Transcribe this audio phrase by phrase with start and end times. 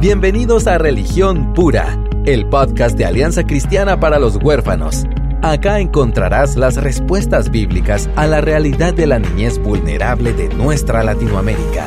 [0.00, 5.04] Bienvenidos a Religión Pura, el podcast de Alianza Cristiana para los Huérfanos.
[5.42, 11.86] Acá encontrarás las respuestas bíblicas a la realidad de la niñez vulnerable de nuestra Latinoamérica.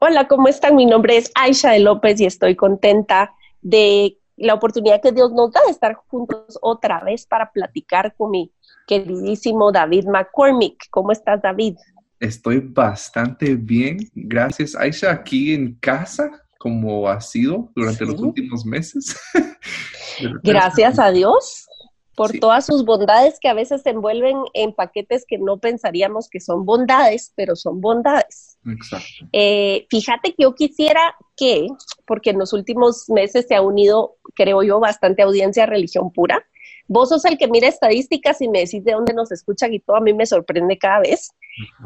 [0.00, 0.76] Hola, ¿cómo están?
[0.76, 5.50] Mi nombre es Aisha de López y estoy contenta de la oportunidad que Dios nos
[5.50, 8.52] da de estar juntos otra vez para platicar con mi
[8.86, 10.88] queridísimo David McCormick.
[10.90, 11.76] ¿Cómo estás, David?
[12.22, 13.98] Estoy bastante bien.
[14.14, 19.16] Gracias, Aisha, aquí en casa, como ha sido durante los últimos meses.
[20.44, 21.66] Gracias a Dios
[22.14, 26.38] por todas sus bondades que a veces se envuelven en paquetes que no pensaríamos que
[26.38, 28.56] son bondades, pero son bondades.
[28.66, 29.26] Exacto.
[29.32, 31.00] Eh, fíjate que yo quisiera
[31.36, 31.66] que,
[32.06, 36.46] porque en los últimos meses se ha unido, creo yo, bastante audiencia a religión pura.
[36.88, 39.96] Vos sos el que mira estadísticas y me decís de dónde nos escuchan y todo
[39.96, 41.30] a mí me sorprende cada vez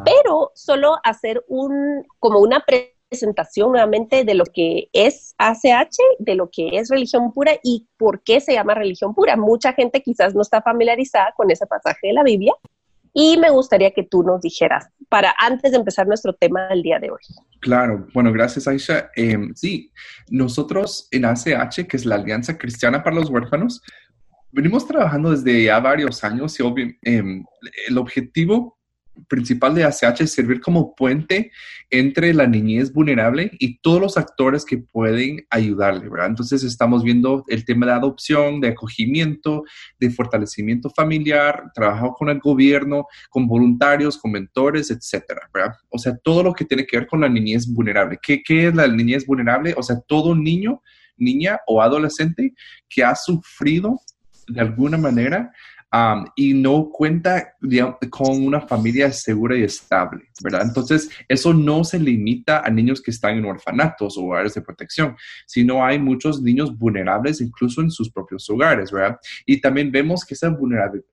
[0.05, 6.51] pero solo hacer un, como una presentación nuevamente de lo que es ACH, de lo
[6.51, 9.37] que es religión pura y por qué se llama religión pura.
[9.37, 12.53] Mucha gente quizás no está familiarizada con ese pasaje de la Biblia
[13.13, 16.99] y me gustaría que tú nos dijeras para antes de empezar nuestro tema del día
[16.99, 17.21] de hoy.
[17.61, 19.11] Claro, bueno, gracias Aisha.
[19.17, 19.91] Em, sí,
[20.29, 23.83] nosotros en ACH, que es la Alianza Cristiana para los Huérfanos,
[24.57, 26.63] venimos trabajando desde ya varios años y
[27.03, 27.23] eh,
[27.89, 28.79] el objetivo
[29.29, 31.51] principal de ACH es servir como puente
[31.91, 36.29] entre la niñez vulnerable y todos los actores que pueden ayudarle, ¿verdad?
[36.29, 39.63] Entonces estamos viendo el tema de adopción, de acogimiento,
[40.01, 45.75] de fortalecimiento familiar, trabajo con el gobierno, con voluntarios, con mentores, etcétera, ¿verdad?
[45.91, 48.19] O sea, todo lo que tiene que ver con la niñez vulnerable.
[48.23, 49.75] ¿Qué, qué es la niñez vulnerable?
[49.77, 50.83] O sea, todo niño,
[51.17, 52.55] niña o adolescente
[52.89, 54.01] que ha sufrido
[54.49, 55.53] de alguna manera
[56.35, 57.55] y no cuenta
[58.11, 60.63] con una familia segura y estable, ¿verdad?
[60.63, 65.17] Entonces, eso no se limita a niños que están en orfanatos o hogares de protección,
[65.47, 69.19] sino hay muchos niños vulnerables incluso en sus propios hogares, ¿verdad?
[69.47, 70.55] Y también vemos que esa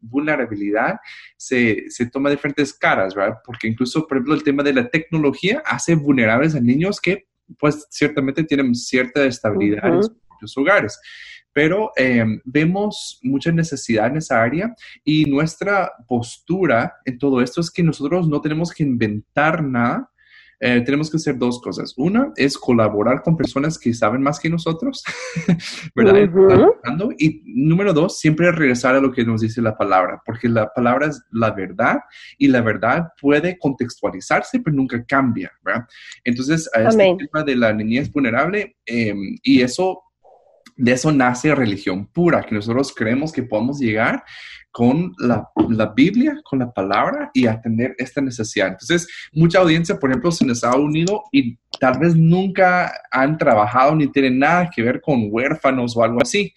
[0.02, 1.00] vulnerabilidad
[1.38, 3.38] se, se toma de diferentes caras, ¿verdad?
[3.46, 7.28] Porque incluso, por ejemplo, el tema de la tecnología hace vulnerables a niños que,
[7.58, 11.00] pues, ciertamente tienen cierta estabilidad en sus propios hogares
[11.54, 17.72] pero em, vemos mucha necesidad en esa área y nuestra postura en todo esto es
[17.72, 20.10] que nosotros no tenemos que inventar nada.
[20.66, 21.94] Eh, tenemos que hacer dos cosas.
[21.98, 25.04] Una es colaborar con personas que saben más que nosotros,
[25.96, 26.16] ¿verdad?
[27.18, 31.08] Y número dos, siempre regresar a lo que nos dice la palabra, porque la palabra
[31.08, 32.00] es la verdad
[32.38, 35.86] y la verdad puede contextualizarse, pero nunca cambia, ¿verdad?
[36.24, 40.02] Entonces, a este tema de la niñez vulnerable, em, y eso
[40.76, 44.24] de eso nace religión pura, que nosotros creemos que podemos llegar
[44.72, 45.52] con la,
[45.96, 48.70] Biblia, con la palabra y atender esta necesidad.
[48.70, 53.96] Entonces, mucha audiencia, por ejemplo, se nos ha unido y tal vez nunca han trabajado
[53.96, 56.54] ni tienen nada que ver con huérfanos o algo así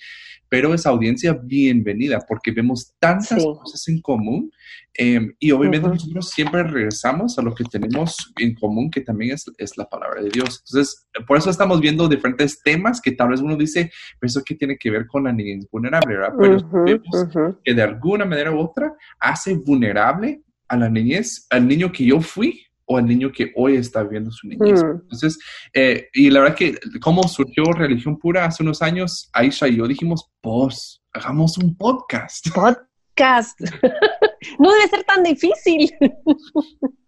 [0.48, 4.50] pero esa audiencia bienvenida porque vemos tantas cosas en común
[4.94, 9.44] em, y obviamente nosotros siempre regresamos a lo que tenemos en común que también es,
[9.58, 10.62] es, la palabra de Dios.
[10.66, 14.54] Entonces, por eso estamos viendo diferentes temas que tal vez uno dice, pero eso que
[14.54, 16.34] tiene que ver con la niñez vulnerable, ¿verdad?
[16.38, 21.92] Pero vemos que de alguna manera u otra hace vulnerable a la niñez, al niño
[21.92, 24.82] que yo fui, o al niño que hoy está viviendo su niñez.
[24.82, 25.00] Mm.
[25.02, 25.38] Entonces,
[25.74, 29.86] eh, y la verdad que como surgió Religión Pura hace unos años, Aisha y yo
[29.86, 32.46] dijimos, pues, hagamos un podcast.
[32.54, 33.60] Podcast.
[34.58, 35.90] no debe ser tan difícil.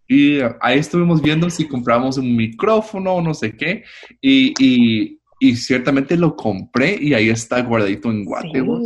[0.09, 3.84] y ahí estuvimos viendo si compramos un micrófono o no sé qué,
[4.21, 8.83] y, y, y, ciertamente lo compré y ahí está guardadito en Guatemala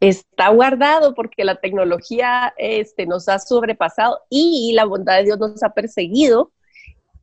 [0.00, 5.62] está guardado porque la tecnología este, nos ha sobrepasado y la bondad de Dios nos
[5.62, 6.52] ha perseguido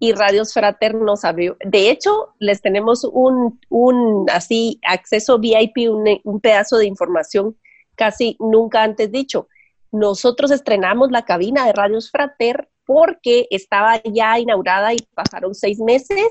[0.04, 1.56] y Radios Fraternos abrió.
[1.64, 7.56] De hecho, les tenemos un, un así acceso VIP, un, pedazo de información
[7.96, 9.48] casi nunca antes dicho.
[9.94, 16.28] Nosotros estrenamos la cabina de Radios Frater porque estaba ya inaugurada y pasaron seis meses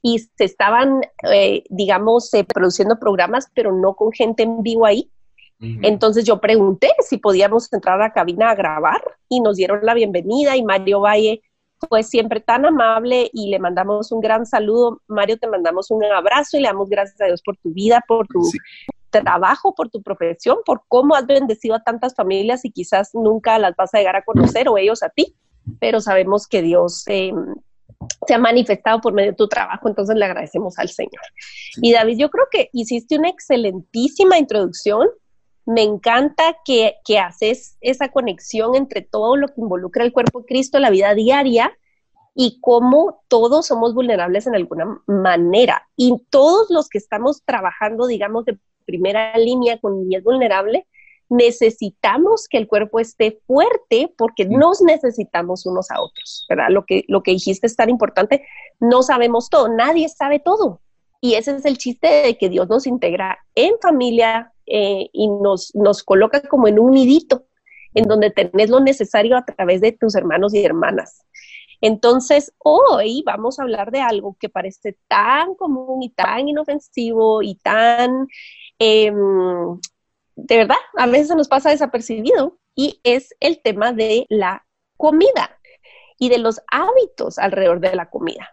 [0.00, 5.10] y se estaban, eh, digamos, eh, produciendo programas, pero no con gente en vivo ahí.
[5.60, 9.92] Entonces yo pregunté si podíamos entrar a la cabina a grabar y nos dieron la
[9.92, 11.42] bienvenida y Mario Valle
[11.88, 15.00] fue siempre tan amable y le mandamos un gran saludo.
[15.06, 18.26] Mario, te mandamos un abrazo y le damos gracias a Dios por tu vida, por
[18.26, 18.42] tu
[19.10, 23.74] trabajo, por tu profesión, por cómo has bendecido a tantas familias y quizás nunca las
[23.76, 25.34] vas a llegar a conocer o ellos a ti,
[25.78, 27.54] pero sabemos que Dios em,
[28.26, 31.22] se ha manifestado por medio de tu trabajo, entonces le agradecemos al Señor.
[31.82, 35.08] Y David, yo creo que hiciste una excelentísima introducción
[35.66, 40.78] me encanta que, haces esa conexión entre todo lo que involucra el cuerpo de Cristo,
[40.78, 41.76] la vida diaria,
[42.34, 45.88] y cómo todos somos vulnerables en alguna manera.
[45.96, 50.86] Y todos los que estamos trabajando, digamos, de primera línea con niñez vulnerable,
[51.28, 56.66] necesitamos que el cuerpo esté fuerte porque nos necesitamos unos a otros, ¿verdad?
[56.70, 58.44] Lo que, lo que dijiste es tan importante,
[58.80, 60.80] no sabemos todo, nadie sabe todo.
[61.20, 65.74] Y ese es el chiste de que Dios nos integra en familia eh, y nos,
[65.74, 67.46] nos coloca como en un nidito,
[67.94, 71.24] en donde tenés lo necesario a través de tus hermanos y hermanas.
[71.80, 77.56] Entonces, hoy vamos a hablar de algo que parece tan común y tan inofensivo y
[77.56, 78.28] tan
[78.78, 79.12] eh,
[80.46, 84.66] de verdad, a veces nos pasa desapercibido y es el tema de la
[84.96, 85.58] comida
[86.18, 88.50] y de los hábitos alrededor de la comida.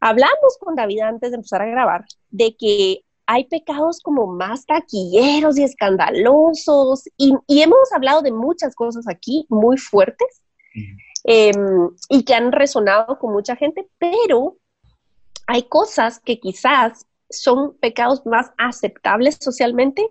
[0.00, 5.58] Hablamos con David antes de empezar a grabar de que hay pecados como más taquilleros
[5.58, 10.42] y escandalosos y, hemos hablado de muchas cosas aquí muy fuertes
[11.24, 14.56] em, y que han resonado con mucha gente, pero
[15.46, 20.08] hay cosas que quizás son pecados más aceptables socialmente.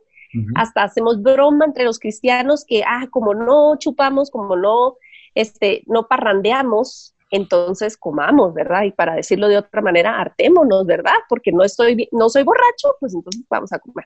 [0.55, 4.97] Hasta hacemos broma entre los cristianos que, ah, como no chupamos, como no,
[5.33, 8.83] este, no parrandeamos, entonces comamos, ¿verdad?
[8.83, 11.15] Y para decirlo de otra manera, hartémonos, ¿verdad?
[11.27, 14.05] Porque no estoy, no soy borracho, pues entonces vamos a comer.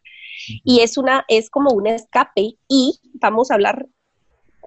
[0.64, 3.88] Y es una, es como un escape y vamos a hablar,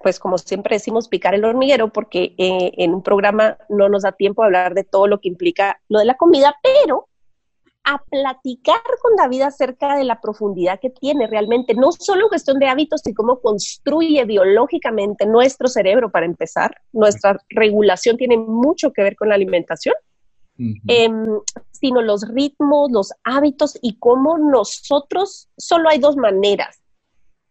[0.01, 4.11] pues como siempre decimos, picar el hormiguero, porque eh, en un programa no nos da
[4.11, 7.07] tiempo a hablar de todo lo que implica lo de la comida, pero
[7.83, 12.59] a platicar con David acerca de la profundidad que tiene realmente, no solo en cuestión
[12.59, 16.75] de hábitos, sino cómo construye biológicamente nuestro cerebro para empezar.
[16.93, 19.95] Nuestra regulación tiene mucho que ver con la alimentación,
[20.57, 21.25] em,
[21.71, 26.79] sino los ritmos, los hábitos y cómo nosotros, solo hay dos maneras,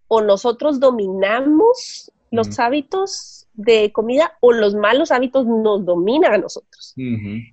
[0.09, 6.95] o nosotros dominamos los hábitos de comida o los malos hábitos nos dominan a nosotros.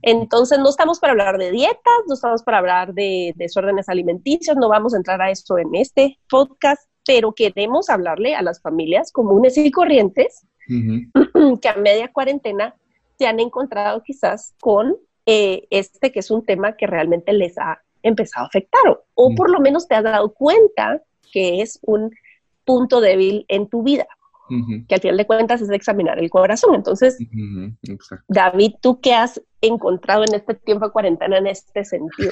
[0.01, 4.69] Entonces, no estamos para hablar de dietas, no estamos para hablar de desórdenes alimenticios, no
[4.69, 9.57] vamos a entrar a eso en este podcast, pero queremos hablarle a las familias comunes
[9.57, 12.75] y corrientes que a media cuarentena
[13.17, 14.95] se han encontrado quizás con
[15.25, 19.35] eh, este que es un tema que realmente les ha empezado a afectar o, o
[19.35, 21.01] por lo menos te has dado cuenta
[21.33, 22.11] que es un
[22.63, 24.07] punto débil en tu vida
[24.87, 26.75] que al final de cuentas es examinar el corazón.
[26.75, 27.17] Entonces,
[28.27, 32.31] David, ¿tú qué has encontrado en este tiempo de cuarentena en este sentido?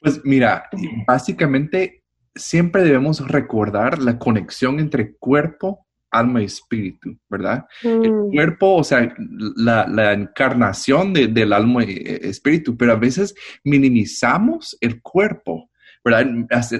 [0.00, 0.68] Pues mira,
[1.06, 2.02] básicamente
[2.34, 7.66] siempre debemos recordar la conexión entre cuerpo, alma y espíritu, ¿verdad?
[7.82, 8.30] El mm.
[8.32, 9.14] cuerpo, o sea,
[9.56, 13.34] la, encarnación del alma y espíritu, pero a veces
[13.64, 15.70] minimizamos el cuerpo
[16.04, 16.26] ¿verdad?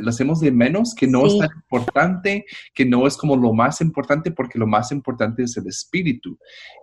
[0.01, 3.81] Lo hacemos de menos, que no es tan importante, que no es como lo más
[3.81, 6.39] importante, porque lo más importante es el espíritu.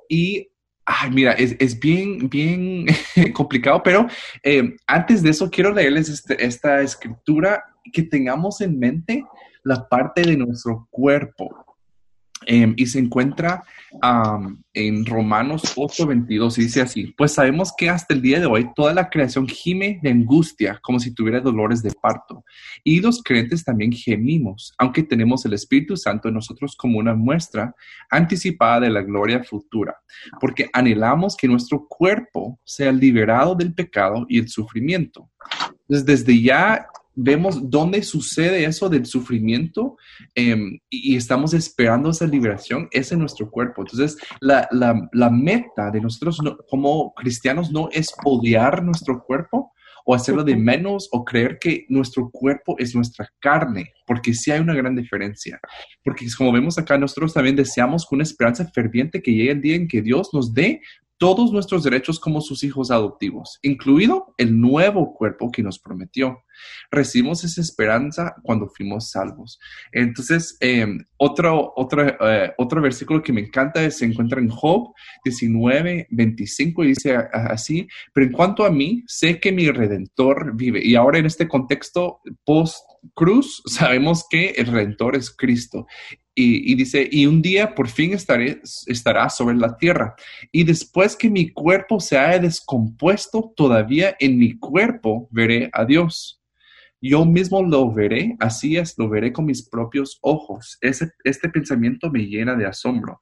[0.08, 0.48] Y
[0.92, 2.88] Ay, mira, es, bien, bien
[3.34, 4.08] complicado, pero
[4.42, 7.64] eh, antes de eso quiero leerles este, esta escritura,
[7.94, 9.24] que tengamos en mente
[9.64, 11.69] la parte de nuestro cuerpo.
[12.52, 13.64] Em, y se encuentra
[14.74, 18.92] en Romanos 8:22 y dice así, pues sabemos que hasta el día de hoy toda
[18.92, 22.44] la creación gime de angustia como si tuviera dolores de parto.
[22.84, 27.76] Y los creyentes también gemimos, aunque tenemos el Espíritu Santo en nosotros como una muestra
[28.10, 29.96] anticipada de la gloria futura,
[30.42, 35.30] porque anhelamos que nuestro cuerpo sea liberado del pecado y el sufrimiento.
[35.82, 36.88] Entonces, desde ya
[37.22, 39.98] vemos dónde sucede eso del sufrimiento
[40.36, 43.82] em, y, estamos esperando esa liberación, es en nuestro cuerpo.
[43.82, 44.68] Entonces, la,
[45.30, 49.74] meta de nosotros como cristianos no es odiar nuestro cuerpo
[50.06, 54.62] o hacerlo de menos o creer que nuestro cuerpo es nuestra carne, porque sí hay
[54.62, 55.60] una gran diferencia.
[56.04, 59.76] Porque como vemos acá, nosotros también deseamos con una esperanza ferviente que llegue el día
[59.76, 60.82] en que Dios nos dé
[61.20, 66.44] todos nuestros derechos como sus hijos adoptivos, incluido el nuevo cuerpo que nos prometió.
[66.92, 69.60] Recibimos esa esperanza cuando fuimos salvos.
[69.92, 76.08] Entonces, em, otro, otro, eh, otro versículo que me encanta se encuentra en Job 19,
[76.10, 80.86] 25 y dice así, pero en cuanto a mí, sé que mi redentor vive.
[80.86, 85.86] Y ahora en este contexto post-cruz, sabemos que el redentor es Cristo
[86.42, 90.16] y, dice, y un día por fin estaré, estará sobre la tierra.
[90.52, 96.42] Y después que mi cuerpo se haya descompuesto, todavía en mi cuerpo veré a Dios.
[97.02, 100.78] Yo mismo lo veré, así es, lo veré con mis propios ojos.
[100.82, 103.20] Ese, este pensamiento me llena de asombro.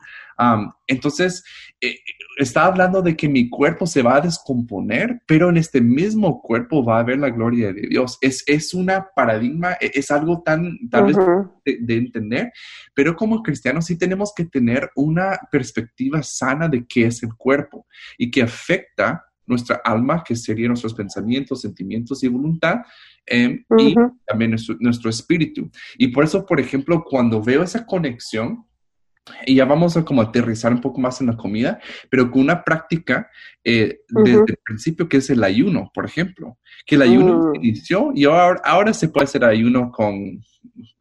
[0.87, 1.43] entonces,
[1.81, 1.95] eh,
[2.37, 6.83] está hablando de que mi cuerpo se va a descomponer, pero en este mismo cuerpo
[6.83, 8.17] va a haber la gloria de Dios.
[8.21, 11.17] Es, es una paradigma, e, es algo tan, tal vez,
[11.65, 12.51] de, de, entender,
[12.95, 17.85] pero como cristianos sí tenemos que tener una perspectiva sana de qué es el cuerpo
[18.17, 22.81] y que afecta nuestra alma, que serían nuestros pensamientos, sentimientos y voluntad,
[23.25, 25.69] em, y también nuestro, espíritu.
[25.97, 28.65] Y por eso, por ejemplo, cuando veo esa conexión,
[29.45, 32.63] y ya vamos a como aterrizar un poco más en la comida, pero con una
[32.63, 33.29] práctica
[33.63, 37.55] eh, desde el principio que es el ayuno, por ejemplo, que el ayuno mm.
[37.55, 40.41] inició y ahora, ahora se puede hacer ayuno con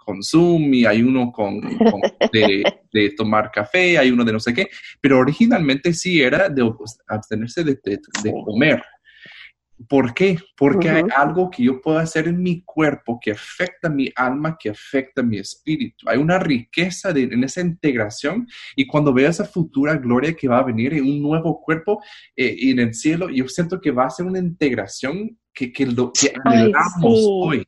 [0.06, 1.60] con Zoom y hay uno con,
[2.32, 4.68] de, tomar café, hay uno de no sé qué,
[5.00, 6.62] pero originalmente sí era de
[7.08, 8.00] abstenerse de,
[8.44, 8.82] comer.
[9.88, 10.38] ¿Por qué?
[10.56, 14.70] Porque hay algo que yo puedo hacer en mi cuerpo que afecta mi alma, que
[14.70, 16.08] afecta mi espíritu.
[16.08, 20.64] Hay una riqueza en esa integración y cuando veo esa futura gloria que va a
[20.64, 22.02] venir en un nuevo cuerpo
[22.34, 26.10] eh, en el cielo, yo siento que va a ser una integración que, que, lo,
[26.12, 26.32] que
[27.02, 27.66] hoy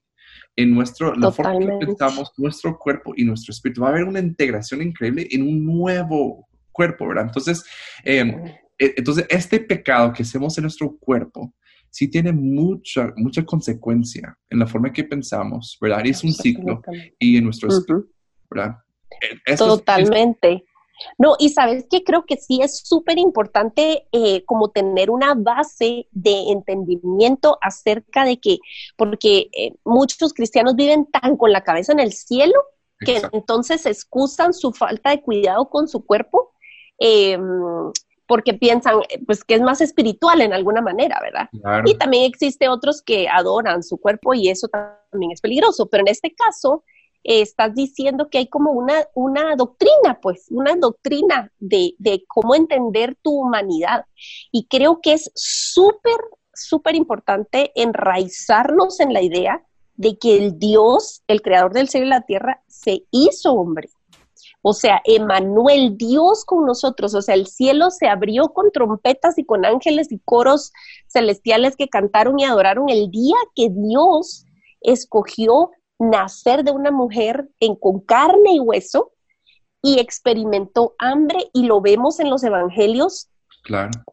[0.59, 3.83] en nuestro, la forma que pensamos, nuestro cuerpo y nuestro espíritu.
[3.83, 7.27] Va a haber una integración increíble en un nuevo cuerpo, ¿verdad?
[7.27, 7.63] Entonces,
[8.05, 8.31] em,
[8.77, 11.55] e, entonces este pecado que hacemos en nuestro cuerpo
[11.91, 16.05] sí tiene mucha, mucha consecuencia en la forma que pensamos, ¿verdad?
[16.05, 16.83] Y es un ciclo
[17.21, 18.11] y en nuestro espíritu,
[18.51, 18.79] ¿verdad?
[19.47, 20.65] E, Totalmente.
[21.17, 26.09] No, y sabes que creo que sí es súper importante eh, como tener una base
[26.11, 28.59] de entendimiento acerca de que,
[28.97, 32.61] porque eh, muchos cristianos viven tan con la cabeza en el cielo
[33.01, 36.53] que entonces excusan su falta de cuidado con su cuerpo
[36.99, 37.93] em,
[38.27, 41.49] porque piensan pues que es más espiritual en alguna manera, ¿verdad?
[41.87, 46.09] Y también existe otros que adoran su cuerpo y eso también es peligroso, pero en
[46.09, 46.85] este caso
[47.25, 53.17] estás diciendo que hay como una, una doctrina, pues, una doctrina de, de cómo entender
[53.23, 54.05] tu humanidad.
[54.51, 56.17] Y creo que es súper,
[56.55, 59.63] súper importante enraizarnos en la idea
[59.97, 63.91] de que el Dios, el creador del cielo y la tierra, se hizo hombre.
[64.63, 69.45] O sea, Emanuel, Dios con nosotros, o sea, el cielo se abrió con trompetas y
[69.45, 70.73] con ángeles y coros
[71.07, 74.47] celestiales que cantaron y adoraron el día que Dios
[74.81, 79.13] escogió nacer de una mujer en, con carne y hueso
[79.83, 83.29] y experimentó hambre y lo vemos en los evangelios.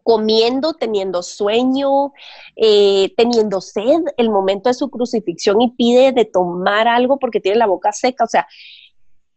[0.03, 2.11] Comiendo, teniendo sueño,
[2.57, 7.59] eh, teniendo sed, el momento de su crucifixión y pide de tomar algo porque tiene
[7.59, 8.25] la boca seca.
[8.25, 8.47] O sea,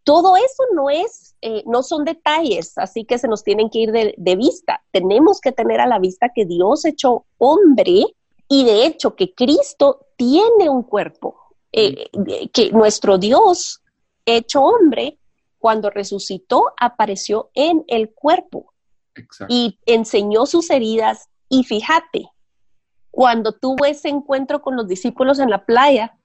[0.03, 3.93] todo eso no es, eh, no son detalles, así que se nos tienen que ir
[3.93, 4.83] de, de, vista.
[4.91, 8.03] Tenemos que tener a la vista que Dios hecho hombre
[8.49, 11.48] y de hecho que Cristo tiene un cuerpo.
[11.73, 12.11] Eh,
[12.53, 13.83] que nuestro Dios,
[14.25, 15.19] hecho hombre,
[15.59, 18.73] cuando resucitó, apareció en el cuerpo
[19.49, 21.29] y enseñó sus heridas.
[21.49, 22.31] Y fíjate,
[23.11, 26.17] cuando tuvo ese encuentro con los discípulos en la playa,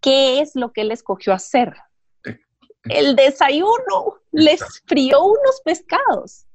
[0.00, 1.74] ¿qué es lo que él escogió hacer?
[2.84, 6.46] El desayuno, les frió unos pescados.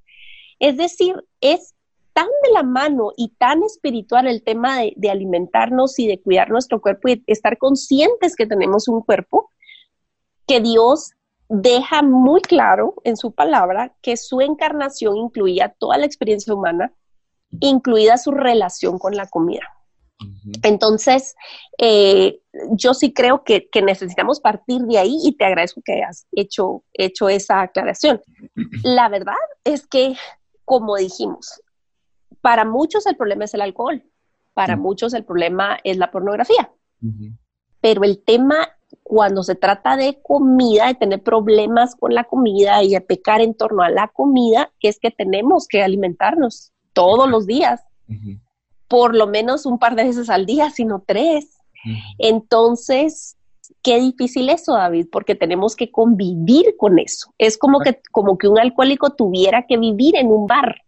[0.60, 1.75] Es decir, es
[2.17, 6.81] tan de la mano y tan espiritual el tema de, alimentarnos y de cuidar nuestro
[6.81, 9.51] cuerpo y estar conscientes que tenemos un cuerpo,
[10.47, 11.12] que Dios
[11.47, 16.91] deja muy claro en su palabra que su encarnación incluía toda la experiencia humana,
[17.59, 19.71] incluida su relación con la comida.
[20.63, 21.36] Entonces,
[21.77, 22.39] eh,
[22.71, 27.29] yo sí creo que, necesitamos partir de ahí y te agradezco que hayas hecho, hecho
[27.29, 28.19] esa aclaración.
[28.81, 30.15] La verdad es que,
[30.65, 31.62] como dijimos,
[32.41, 34.03] para muchos el problema es el alcohol,
[34.53, 36.72] para muchos el problema es la pornografía.
[37.82, 38.70] Pero el tema
[39.03, 43.53] cuando se trata de comida, de tener problemas con la comida y de pecar en
[43.53, 47.82] torno a la comida, es que tenemos que alimentarnos todos los días,
[48.88, 51.58] por lo menos un par de veces al día, sino tres.
[52.17, 53.38] Entonces,
[53.82, 57.34] qué difícil eso, David, porque tenemos que convivir con eso.
[57.38, 60.82] Es como que, como que un alcohólico tuviera que vivir en un bar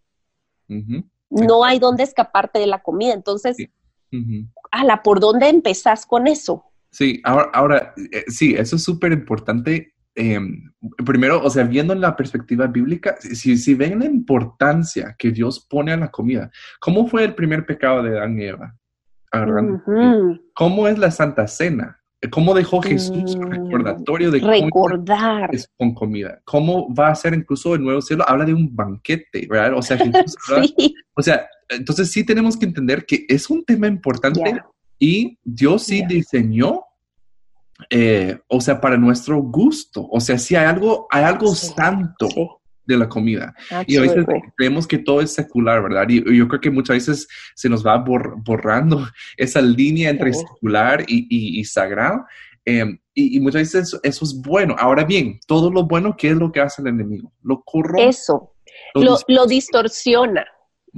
[1.29, 3.13] no hay dónde escaparte de la comida.
[3.13, 3.57] Entonces,
[4.71, 6.65] ala, ¿por dónde empezás con eso?
[6.91, 9.93] Sí, ahora, ahora eh, sí, eso es súper importante.
[10.15, 10.71] Em,
[11.05, 15.65] primero, o sea, viendo en la perspectiva bíblica, si, si ven la importancia que Dios
[15.69, 18.75] pone a la comida, ¿cómo fue el primer pecado de Adán y Eva?
[20.53, 21.98] ¿Cómo es la Santa Cena?
[22.31, 26.41] ¿Cómo dejó Jesús mm, recordatorio de recordar con comida?
[26.43, 28.25] ¿Cómo va a ser incluso el nuevo cielo?
[28.27, 29.77] Habla de un banquete, ¿verdad?
[29.77, 29.97] O sea,
[31.15, 34.61] o sea, entonces sí tenemos que entender que es un tema importante
[34.97, 36.83] y Dios sí diseñó
[37.89, 40.07] eh, o sea, para nuestro gusto.
[40.11, 42.27] O sea, si hay algo, hay algo santo.
[42.89, 43.53] De la comida.
[43.87, 44.25] Y a veces
[44.57, 46.09] creemos que todo es secular, ¿verdad?
[46.09, 51.63] Y yo creo que muchas veces se nos va borrando esa línea entre secular y,
[51.63, 52.25] sagrado.
[52.65, 54.75] Em, y, muchas veces eso, es bueno.
[54.77, 57.31] Ahora bien, todo lo bueno, ¿qué es lo que hace el enemigo?
[57.43, 58.09] Lo corrompe.
[58.09, 58.53] Eso,
[58.95, 60.45] lo, distorsiona.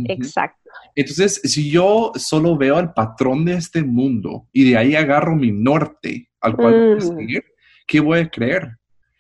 [0.06, 0.58] Exacto.
[0.96, 5.52] Entonces, si yo solo veo el patrón de este mundo y de ahí agarro mi
[5.52, 7.18] norte al cual voy a mm.
[7.18, 7.44] seguir,
[7.86, 8.78] ¿qué voy a creer?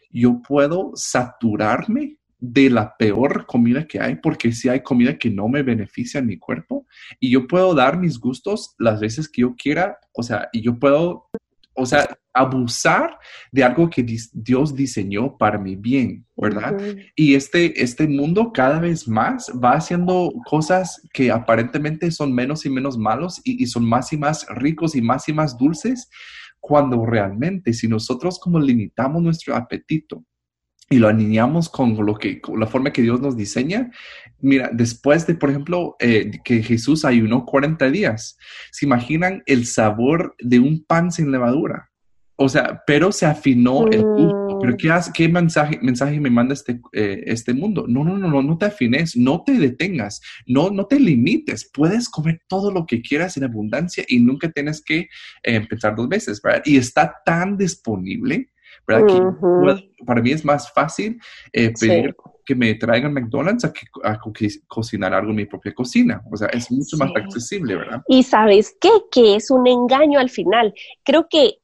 [0.09, 5.47] Yo puedo saturarme de la peor comida que hay, porque si hay comida que no
[5.47, 6.87] me beneficia en mi cuerpo
[7.19, 10.79] y yo puedo dar mis gustos las veces que yo quiera, o sea, y yo
[10.79, 11.29] puedo,
[11.75, 13.19] o sea, abusar
[13.51, 16.81] de algo que Dios diseñó para mi bien, ¿verdad?
[17.15, 22.71] Y este, este mundo cada vez más va haciendo cosas que aparentemente son menos y
[22.71, 26.09] menos malos y, son más y más ricos y más y más dulces,
[26.59, 30.25] cuando realmente si nosotros como limitamos nuestro apetito,
[30.91, 33.89] y lo alineamos con lo que la forma que Dios nos diseña.
[34.39, 38.37] Mira, después de, por ejemplo, eh, que Jesús ayunó 40 días,
[38.71, 41.89] ¿se imaginan el sabor de un pan sin levadura?
[42.35, 44.59] O sea, pero se afinó el gusto.
[44.61, 47.85] Pero ¿qué, qué mensaje, mensaje me manda este, eh, este mundo?
[47.87, 51.69] No, no, no, no, no te afines, no te detengas, no, no te limites.
[51.71, 55.07] Puedes comer todo lo que quieras en abundancia y nunca tienes que
[55.43, 56.63] eh, pensar dos veces, ¿verdad?
[56.65, 58.49] Y está tan disponible,
[58.85, 61.19] para mí es más fácil
[61.53, 63.85] eh, pedir que me traigan McDonald's a, que,
[64.67, 66.21] cocinar algo en mi propia cocina.
[66.31, 68.01] O sea, es mucho más accesible, ¿verdad?
[68.07, 68.89] Y sabes qué?
[69.11, 70.73] Que es un engaño al final.
[71.03, 71.59] Creo que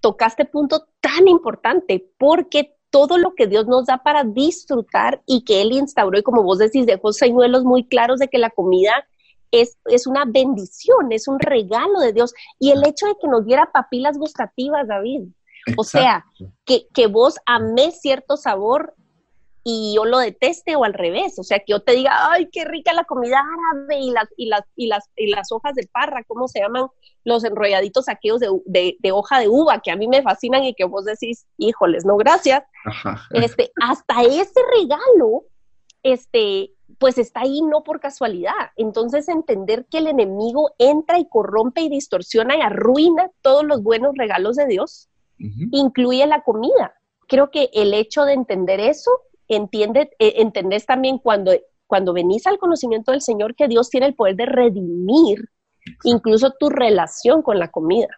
[0.00, 5.62] tocaste punto tan importante porque todo lo que Dios nos da para disfrutar y que
[5.62, 8.92] Él instauró, y como vos decís, dejó señuelos muy claros de que la comida
[9.52, 12.34] es, es, una bendición, es un regalo de Dios.
[12.58, 15.22] Y el hecho de que nos diera papilas gustativas, David.
[15.76, 16.24] O sea,
[16.64, 18.94] que, que vos amés cierto sabor
[19.62, 22.64] y yo lo deteste o al revés, o sea, que yo te diga, ay, qué
[22.64, 26.24] rica la comida árabe y las, y las, y las, y las hojas de parra,
[26.24, 26.86] ¿cómo se llaman
[27.24, 30.84] los enrolladitos aquellos de, de, hoja de uva que a mí me fascinan y que
[30.84, 32.64] vos decís, híjoles, no, gracias.
[33.32, 35.44] Este, hasta ese regalo,
[36.02, 38.70] este, pues está ahí no por casualidad.
[38.76, 44.14] Entonces, entender que el enemigo entra y corrompe y distorsiona y arruina todos los buenos
[44.16, 45.08] regalos de Dios,
[45.72, 46.94] incluye la comida.
[47.26, 49.10] Creo que el hecho de entender eso
[49.48, 51.52] entiende, eh, entendés también cuando,
[51.86, 55.48] cuando venís al conocimiento del Señor que Dios tiene el poder de redimir
[56.04, 58.08] incluso tu relación con la comida.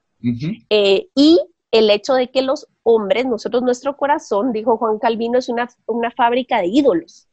[0.70, 1.38] Eh, y
[1.72, 6.58] el hecho de que los hombres, nosotros nuestro corazón, dijo Juan Calvino, es una, fábrica
[6.58, 7.28] de ídolos.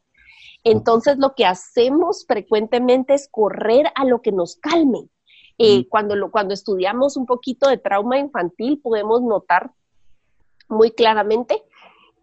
[0.63, 5.09] Entonces lo que hacemos frecuentemente es correr a lo que nos calme.
[5.57, 9.71] Eh, cuando, lo, cuando estudiamos un poquito de trauma infantil podemos notar
[10.69, 11.63] muy claramente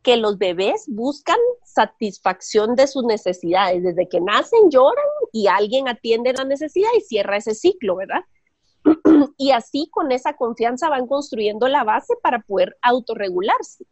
[0.03, 3.83] que los bebés buscan satisfacción de sus necesidades.
[3.83, 8.21] Desde que nacen lloran y alguien atiende la necesidad y cierra ese ciclo, ¿verdad?
[9.37, 13.85] y así con esa confianza van construyendo la base para poder autorregularse.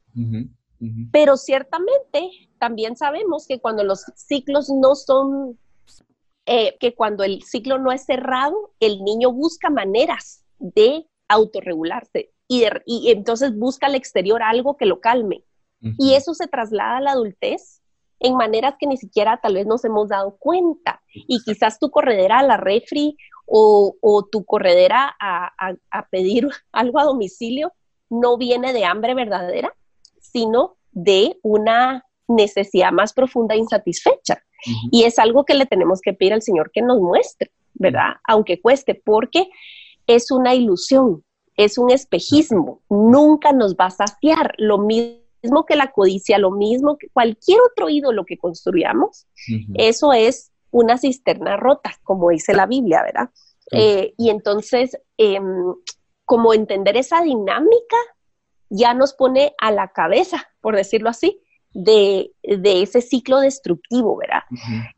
[1.11, 5.59] Pero ciertamente también sabemos que cuando los ciclos no son,
[6.47, 12.65] eh, que cuando el ciclo no es cerrado, el niño busca maneras de autorregularse y,
[12.87, 15.45] y entonces busca al exterior algo que lo calme.
[15.99, 17.83] Y eso se traslada a la adultez
[18.19, 21.03] en maneras que ni siquiera tal vez nos hemos dado cuenta.
[21.13, 27.73] Y quizás tu corredera a la refri o, tu corredera a, pedir algo a domicilio
[28.09, 29.75] no viene de hambre verdadera,
[30.21, 34.43] sino de una necesidad más profunda e insatisfecha.
[34.91, 38.15] Y es algo que le tenemos que pedir al Señor que nos muestre, ¿verdad?
[38.27, 39.51] Aunque cueste, porque
[40.07, 41.25] es una ilusión,
[41.57, 44.55] es un espejismo, nunca nos va a saciar.
[44.59, 49.27] Lo mismo que la codicia, lo mismo que cualquier otro ídolo que construyamos,
[49.75, 53.31] eso es una cisterna rota, como dice la Biblia, ¿verdad?
[53.71, 55.75] Eh, y entonces, em,
[56.25, 57.97] como entender esa dinámica
[58.71, 61.41] ya nos pone a la cabeza, por decirlo así,
[61.73, 64.43] de, ese ciclo destructivo, ¿verdad?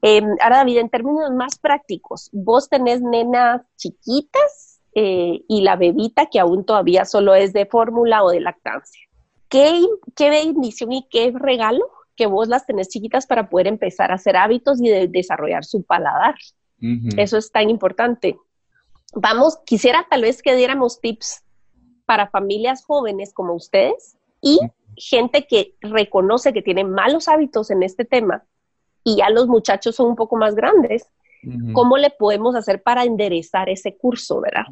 [0.02, 6.26] Em, ahora, David, en términos más prácticos, vos tenés nenas chiquitas eh, y la bebita
[6.26, 9.06] que aún todavía solo es de fórmula o de lactancia
[9.48, 14.14] qué, qué bendición y qué regalo que vos las tenés chiquitas para poder empezar a
[14.14, 16.34] hacer hábitos y desarrollar su paladar.
[17.16, 18.38] Eso es tan importante.
[19.14, 21.42] Vamos, quisiera tal vez que diéramos tips
[22.06, 24.58] para familias jóvenes como ustedes y
[24.96, 28.44] gente que reconoce que tiene malos hábitos en este tema
[29.04, 31.06] y ya los muchachos son un poco más grandes.
[31.72, 34.64] ¿Cómo le podemos hacer para enderezar ese curso, verdad?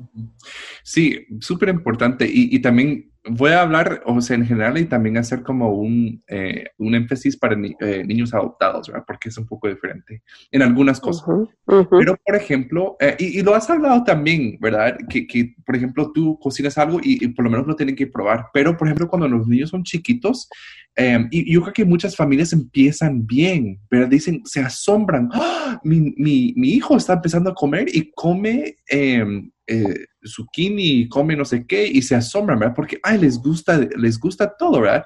[0.82, 2.26] Sí, súper importante.
[2.26, 6.22] Y, y, también voy a hablar, o sea, en general y también hacer como un,
[6.28, 9.04] eh, un énfasis para eh, niños adoptados, ¿verdad?
[9.06, 11.24] Porque es un poco diferente en algunas cosas.
[11.66, 14.98] Pero, por ejemplo, eh, y, lo has hablado también, ¿verdad?
[15.08, 18.46] Que, que, por ejemplo, tú cocinas algo y, por lo menos lo tienen que probar.
[18.52, 20.48] Pero, por ejemplo, cuando los niños son chiquitos,
[20.94, 25.80] em, y yo creo que muchas familias empiezan bien, pero dicen, se asombran, ¡Ah!
[25.82, 31.44] mi, mi, mi, hijo está empezando a comer y come em, eh, zucchini, come no
[31.44, 32.74] sé qué y se asombran, ¿verdad?
[32.74, 35.04] Porque, ay, les gusta, les gusta todo, ¿verdad?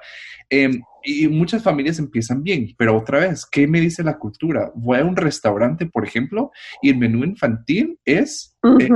[0.49, 4.71] Em, y muchas familias empiezan bien, pero otra vez, ¿qué me dice la cultura?
[4.75, 8.89] Voy a un restaurante, por ejemplo, y el menú infantil es eh,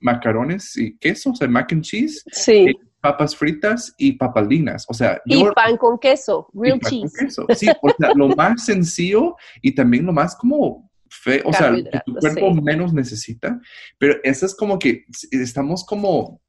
[0.00, 2.22] macarones y queso, o sea, mac and cheese.
[2.32, 2.66] Sí.
[2.68, 5.20] Eh, papas fritas y papalinas, o sea...
[5.26, 7.12] Y pan con queso, real cheese.
[7.54, 10.90] Sí, o sea, lo más sencillo y también lo más como
[11.44, 13.60] o sea, que tu cuerpo menos necesita,
[13.98, 16.40] pero eso es como que estamos como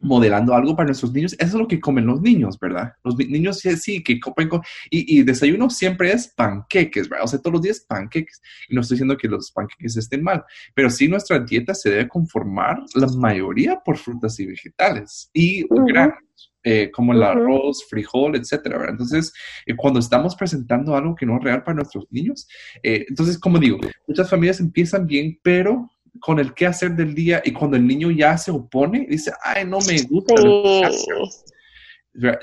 [0.00, 1.34] modelando algo para nuestros niños.
[1.34, 2.92] Eso es lo que comen los niños, ¿verdad?
[3.04, 4.48] Los niños sí, sí que comen
[4.90, 7.24] y, y, desayuno siempre es panqueques, ¿verdad?
[7.24, 8.40] O sea, todos los días panqueques.
[8.68, 12.08] Y no estoy diciendo que los panqueques estén mal, pero sí nuestra dieta se debe
[12.08, 16.52] conformar la mayoría por frutas y vegetales y granos.
[16.68, 18.94] Eh, como el arroz, frijol, etcétera, ¿verdad?
[18.94, 19.32] Entonces,
[19.66, 22.48] eh, cuando estamos presentando algo que no es real para nuestros niños,
[22.82, 27.40] eh, entonces, como digo, muchas familias empiezan bien, pero con el qué hacer del día
[27.44, 30.34] y cuando el niño ya se opone, dice, ay, no me gusta.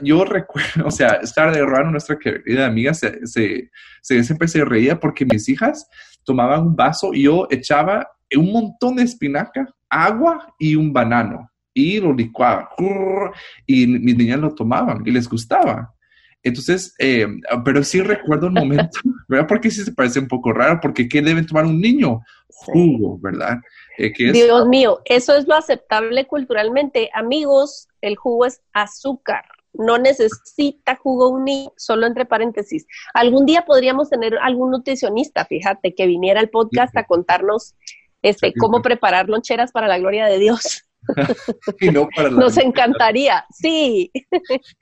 [0.02, 4.64] Yo recuerdo, o sea, estar de raro, nuestra querida amiga se, se, se, siempre se
[4.64, 5.90] reía porque mis hijas
[6.24, 12.00] tomaban un vaso y yo echaba un montón de espinaca, agua y un banano y
[12.00, 12.70] lo licuaba
[13.66, 15.94] y mis niñas lo tomaban y les gustaba.
[16.44, 17.26] Entonces, eh,
[17.64, 19.48] pero sí recuerdo un momento, ¿verdad?
[19.48, 22.22] Porque sí se parece un poco raro, porque ¿qué debe tomar un niño?
[22.48, 23.60] Jugo, ¿verdad?
[23.98, 27.10] Eh, Dios mío, eso es lo aceptable culturalmente.
[27.14, 29.46] Amigos, el jugo es azúcar.
[29.74, 32.86] No necesita jugo un niño, solo entre paréntesis.
[33.14, 37.76] Algún día podríamos tener algún nutricionista, fíjate, que viniera al podcast a contarnos
[38.22, 40.84] este, cómo preparar loncheras para la gloria de Dios.
[42.32, 44.12] Nos encantaría, sí.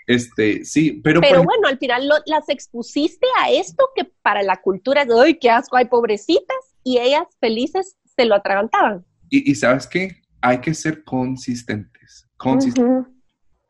[0.07, 1.21] Este, sí, pero...
[1.21, 5.49] Pero bueno, al final las expusiste a esto que para la cultura de ¡ay, qué
[5.49, 5.77] asco!
[5.77, 9.05] Hay pobrecitas y ellas felices se lo atragantaban.
[9.29, 10.17] Y, sabes qué?
[10.41, 12.27] Hay que ser consistentes.
[12.37, 13.13] consistentes.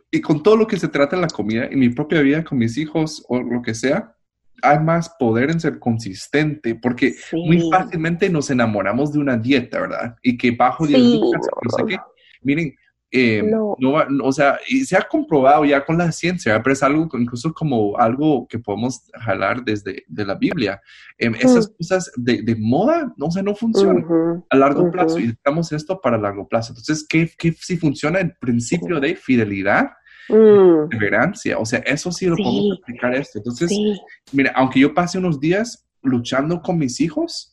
[0.10, 2.58] Y con todo lo que se trata en la comida, en mi propia vida, con
[2.58, 4.16] mis hijos o lo que sea,
[4.62, 10.16] hay más poder en ser consistente, porque muy fácilmente nos enamoramos de una dieta, ¿verdad?
[10.22, 11.98] Y que bajo 10 días, no sé qué,
[12.42, 12.76] Miren,
[13.14, 13.76] eh, no.
[14.24, 17.98] o sea, y se ha comprobado ya con la ciencia, pero es algo incluso como
[17.98, 20.82] algo que podemos jalar desde de la Biblia.
[21.18, 21.74] Esas mm.
[21.78, 24.06] cosas de, moda, no, o no funcionan
[24.50, 26.72] a largo plazo y necesitamos esto para largo plazo.
[26.72, 29.92] Entonces, ¿qué, qué si funciona el principio de fidelidad?
[30.30, 30.88] Mm.
[30.88, 33.40] Perseverancia, o sea, eso sí lo podemos aplicar esto.
[33.40, 33.72] Entonces,
[34.32, 37.51] mira, aunque yo pase unos días luchando con mis hijos,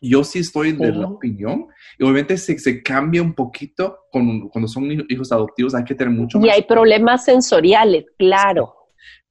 [0.00, 1.66] yo sí estoy de la opinión,
[1.98, 6.12] y obviamente se, se cambia un poquito con, cuando son hijos adoptivos, hay que tener
[6.12, 6.46] mucho más.
[6.46, 8.74] Y hay problemas sensoriales, claro.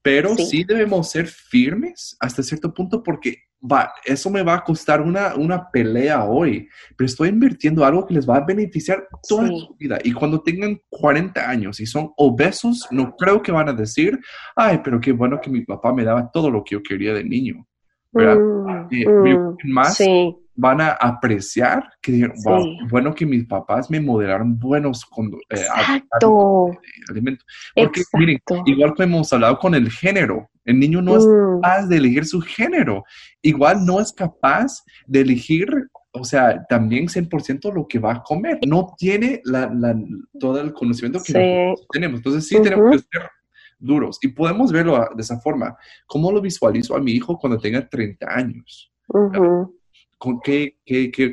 [0.02, 0.64] Pero sí.
[0.64, 5.70] debemos ser firmes hasta cierto punto porque va, eso me va a costar una, una
[5.70, 10.00] pelea hoy, pero estoy invirtiendo algo que les va a beneficiar toda su vida.
[10.04, 14.18] Y cuando tengan 40 años y son obesos, no creo que van a decir,
[14.56, 17.24] ay, pero qué bueno que mi papá me daba todo lo que yo quería de
[17.24, 17.68] niño.
[18.12, 18.38] ¿Verdad?
[18.38, 22.30] Mm, eh, mm, más sí van a apreciar que
[22.90, 25.66] bueno que mis papás me modelaron buenos con, eh,
[27.10, 27.46] alimentos.
[27.74, 31.62] Porque miren, igual que hemos hablado con el género, el niño no es mm.
[31.62, 33.06] capaz de elegir su género,
[33.42, 35.70] igual no es capaz de elegir,
[36.12, 39.72] o sea, también 100% lo que va a comer, no tiene la,
[40.38, 42.20] todo el conocimiento que tenemos.
[42.20, 43.30] Entonces sí tenemos que ser
[43.80, 45.76] duros y podemos verlo de esa forma.
[46.06, 48.92] ¿Cómo lo visualizo a mi hijo cuando tenga 30 años?
[50.20, 50.76] ¿con qué,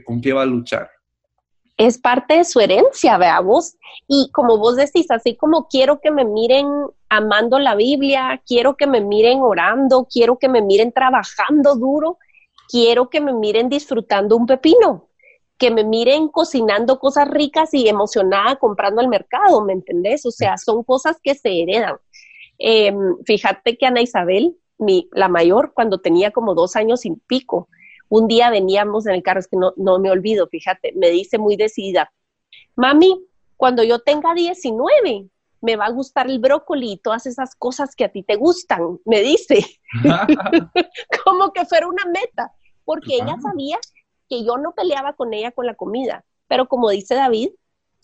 [0.05, 0.89] con qué va a luchar?
[1.77, 3.77] Es parte de su herencia, veamos.
[4.09, 6.67] Y como vos decís, así como quiero que me miren
[7.11, 12.17] amando la Biblia, quiero que me miren orando, quiero que me miren trabajando duro,
[12.71, 15.11] quiero que me miren disfrutando un pepino,
[15.59, 20.25] que me miren cocinando cosas ricas y emocionada comprando al mercado, ¿me entendés?
[20.25, 21.97] O sea, son cosas que se heredan.
[22.59, 27.69] Em, fíjate que Ana Isabel, mi, la mayor, cuando tenía como dos años y pico,
[28.09, 31.39] un día veníamos en el carro, es que no, no me olvido, fíjate, me dice
[31.39, 32.13] muy decidida,
[32.77, 33.21] mami,
[33.57, 35.29] cuando yo tenga 19,
[35.61, 39.01] me va a gustar el brócoli y todas esas cosas que a ti te gustan,
[39.05, 39.65] me dice.
[41.25, 42.53] Como que fuera una meta,
[42.85, 43.79] porque ella sabía
[44.29, 47.51] que yo no peleaba con ella con la comida, pero como dice David,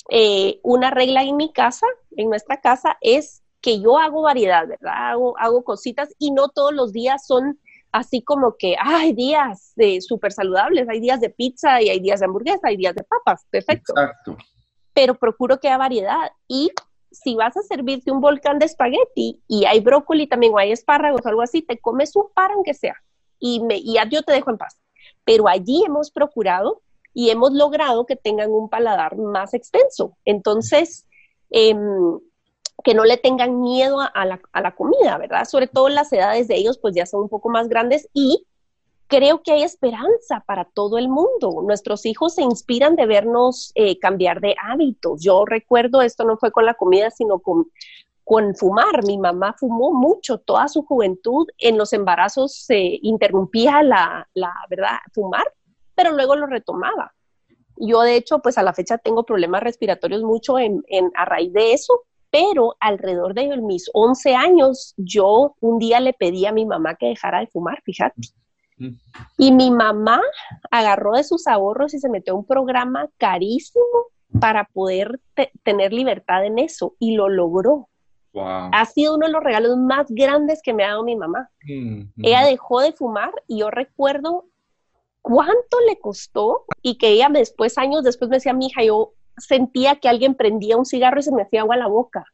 [0.09, 1.87] eh, una regla en mi casa,
[2.17, 4.93] en nuestra casa, es que yo hago variedad, ¿verdad?
[4.95, 7.59] Hago, hago cositas y no todos los días son
[7.93, 12.21] así como que hay días de súper saludables, hay días de pizza y hay días
[12.21, 13.93] de hamburguesa, hay días de papas, perfecto.
[13.97, 14.37] Exacto.
[14.93, 16.71] Pero procuro que haya variedad y
[17.11, 21.21] si vas a servirte un volcán de espagueti y hay brócoli también o hay espárragos
[21.25, 22.97] o algo así, te comes un par aunque sea
[23.39, 24.79] y, me, y yo te dejo en paz.
[25.25, 26.83] Pero allí hemos procurado
[27.15, 30.17] y hemos logrado que tengan un paladar más extenso.
[30.25, 31.07] Entonces,
[31.51, 31.77] eh,
[32.83, 35.45] que no le tengan miedo a, la, comida, ¿verdad?
[35.45, 38.47] Sobre todo las edades de ellos, pues ya son un poco más grandes y
[39.07, 41.63] creo que hay esperanza para todo el mundo.
[41.63, 45.23] Nuestros hijos se inspiran de vernos eh, cambiar de hábitos.
[45.23, 47.71] Yo recuerdo, esto no fue con la comida, sino con,
[48.25, 49.05] con fumar.
[49.05, 51.47] Mi mamá fumó mucho toda su juventud.
[51.59, 55.45] En los embarazos se interrumpía la, la verdad, fumar,
[55.95, 57.13] pero luego lo retomaba.
[57.77, 61.53] Yo, de hecho, pues a la fecha tengo problemas respiratorios mucho en, en, a raíz
[61.53, 66.65] de eso, pero alrededor de mis 11 años, yo un día le pedí a mi
[66.65, 68.23] mamá que dejara de fumar, fíjate.
[68.79, 68.89] Mm.
[69.37, 70.19] Y mi mamá
[70.71, 73.85] agarró de sus ahorros y se metió a un programa carísimo
[74.41, 75.21] para poder
[75.63, 77.91] tener libertad en eso y lo logró.
[78.35, 81.51] Ha sido uno de los regalos más grandes que me ha dado mi mamá.
[81.69, 82.13] Mm, mm.
[82.23, 84.47] Ella dejó de fumar y yo recuerdo
[85.21, 89.97] cuánto le costó y que ella después, años después me decía, mi hija, yo sentía
[89.97, 92.25] que alguien prendía un cigarro y se me hacía agua a la boca.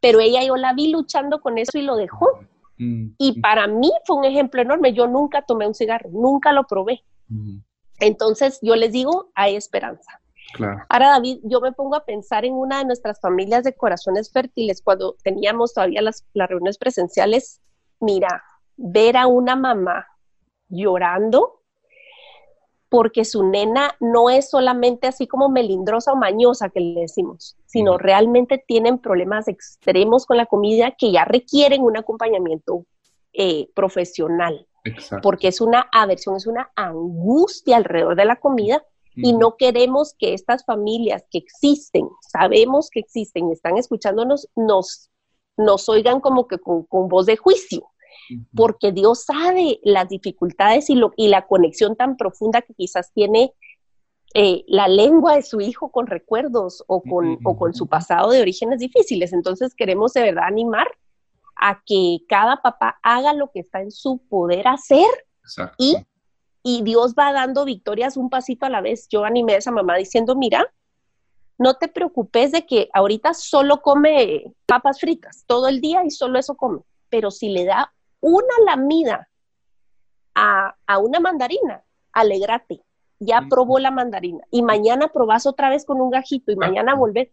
[0.00, 2.26] Pero ella, yo la vi luchando con eso y lo dejó.
[2.78, 3.10] Mm.
[3.18, 4.92] Y para mí fue un ejemplo enorme.
[4.92, 7.04] Yo nunca tomé un cigarro, nunca lo probé.
[7.28, 7.58] Mm.
[8.00, 10.20] Entonces yo les digo, hay esperanza.
[10.88, 14.82] Ahora, David, yo me pongo a pensar en una de nuestras familias de corazones fértiles,
[14.82, 17.60] cuando teníamos todavía las, las reuniones presenciales.
[18.00, 18.42] Mira,
[18.76, 20.08] ver a una mamá
[20.68, 21.59] llorando
[22.90, 27.96] porque su nena no es solamente así como melindrosa o mañosa que le decimos, sino
[27.96, 32.84] realmente tienen problemas extremos con la comida que ya requieren un acompañamiento
[33.32, 34.66] eh, profesional,
[35.22, 40.34] porque es una aversión, es una angustia alrededor de la comida y no queremos que
[40.34, 45.10] estas familias que existen, sabemos que existen y están escuchándonos, nos,
[45.56, 47.89] nos oigan como que con voz de juicio
[48.54, 53.54] porque Dios sabe las dificultades y, lo, y la conexión tan profunda que quizás tiene
[54.34, 58.40] eh, la lengua de su hijo con recuerdos o con, o con su pasado de
[58.40, 59.32] orígenes difíciles.
[59.32, 60.86] Entonces queremos de verdad animar
[61.56, 65.08] a que cada papá haga lo que está en su poder hacer
[65.78, 65.96] y,
[66.62, 69.08] y Dios va dando victorias un pasito a la vez.
[69.08, 70.72] Yo animé a esa mamá diciendo, mira,
[71.58, 76.38] no te preocupes de que ahorita solo come papas fritas todo el día y solo
[76.38, 79.28] eso come, pero si le da una lamida
[80.34, 82.82] a, una mandarina, alegrate,
[83.18, 87.30] ya probó la mandarina y mañana probás otra vez con un gajito y mañana volver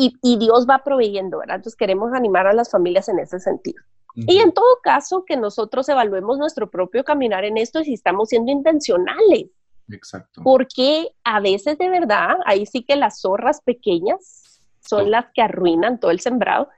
[0.00, 1.56] y, Dios va proveyendo, ¿verdad?
[1.56, 3.82] Entonces queremos animar a las familias en ese sentido.
[4.14, 8.28] Y en todo caso, que nosotros evaluemos nuestro propio caminar en esto y si estamos
[8.28, 9.46] siendo intencionales.
[9.90, 10.40] Exacto.
[10.42, 15.98] Porque a veces de verdad, ahí sí que las zorras pequeñas son las que arruinan
[16.00, 16.68] todo el sembrado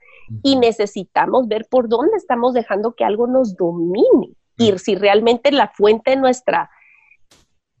[0.43, 5.69] y necesitamos ver por dónde estamos dejando que algo nos domine y si realmente la
[5.69, 6.69] fuente de nuestra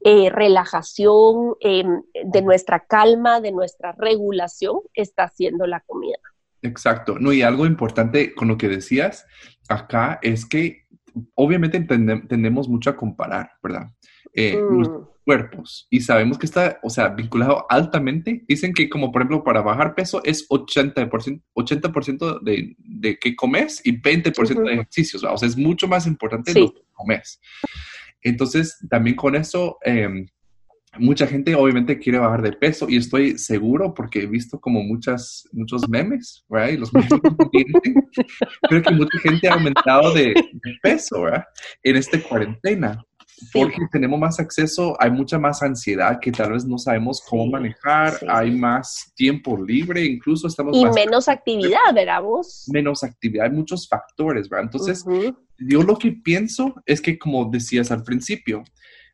[0.03, 6.17] eh, relajación, em, de nuestra calma, de nuestra regulación, está siendo la comida.
[6.63, 7.19] Exacto.
[7.19, 9.25] No, y algo importante con lo que decías
[9.69, 10.85] acá es que
[11.35, 13.91] obviamente tendemos mucho a comparar, ¿verdad?
[14.33, 18.43] Eh, mm cuerpos y sabemos que está, o sea, vinculado altamente.
[18.47, 23.81] Dicen que como por ejemplo para bajar peso es 80%, 80 de, de que comes
[23.85, 27.39] y 20% de ejercicios, o sea, es mucho más importante lo que comes.
[28.21, 30.27] Entonces, también con eso, em,
[30.99, 35.47] mucha gente obviamente quiere bajar de peso y estoy seguro porque he visto como muchas,
[35.53, 36.69] muchos memes, ¿verdad?
[36.73, 37.09] Y los memes
[38.69, 41.45] creo que mucha gente ha aumentado de, de peso, ¿verdad?
[41.83, 43.01] En esta cuarentena
[43.53, 48.13] porque tenemos más acceso, hay mucha más ansiedad que tal vez no sabemos cómo manejar,
[48.27, 50.75] hay más tiempo libre, incluso estamos...
[50.75, 52.65] Y menos actividad, ¿verdad vos?
[52.71, 54.65] Menos actividad, hay muchos factores, ¿verdad?
[54.65, 55.05] Entonces,
[55.57, 58.63] yo lo que pienso es que, como decías al principio,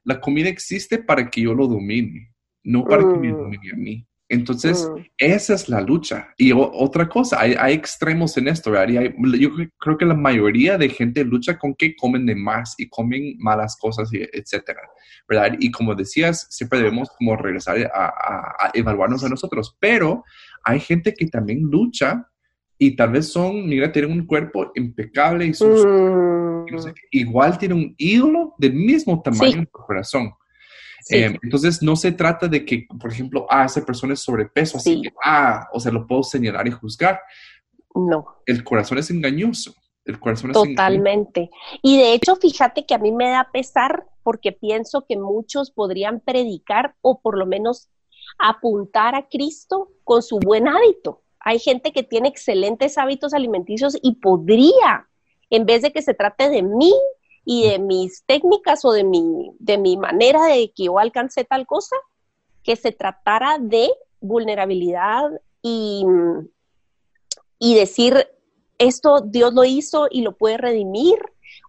[0.04, 3.38] la comida existe para que yo lo domine, no para que me mm.
[3.38, 4.07] domine a mí.
[4.30, 5.02] Entonces, mm.
[5.18, 6.34] esa es la lucha.
[6.38, 9.13] Y otra cosa, hay, extremos en esto, ¿verdad?
[9.13, 12.90] Y yo creo que la mayoría de gente lucha con que comen de más y
[12.90, 14.82] comen malas cosas, y etcétera,
[15.30, 15.56] ¿verdad?
[15.60, 20.24] Y como decías, siempre debemos como regresar a, evaluarnos a nosotros, pero
[20.63, 22.28] hay gente que también lucha
[22.78, 26.66] y tal vez son, mira, tienen un cuerpo impecable y sus, mm.
[27.12, 30.34] igual tienen un ídolo del mismo tamaño en su corazón.
[31.10, 35.02] Em, entonces, no se trata de que, por ejemplo, ah, esa persona es sobrepeso, así
[35.02, 37.20] que, ah, o sea, lo puedo señalar y juzgar.
[37.93, 38.26] No.
[38.46, 39.74] El corazón es engañoso.
[40.06, 41.50] El corazón es Totalmente.
[41.82, 46.22] Y de hecho, fíjate que a mí me da pesar porque pienso que muchos podrían
[46.22, 47.89] predicar o por lo menos
[48.38, 51.24] apuntar a Cristo con su buen hábito.
[51.39, 55.08] Hay gente que tiene excelentes hábitos alimenticios y podría,
[55.50, 56.93] en vez de que se trate de mí
[57.50, 61.66] y de mis técnicas o de mi, de mi manera de que yo alcancé tal
[61.66, 61.96] cosa,
[62.62, 65.32] que se tratara de vulnerabilidad
[65.62, 66.04] y,
[67.58, 68.28] y decir,
[68.78, 71.20] esto Dios lo hizo y lo puede redimir.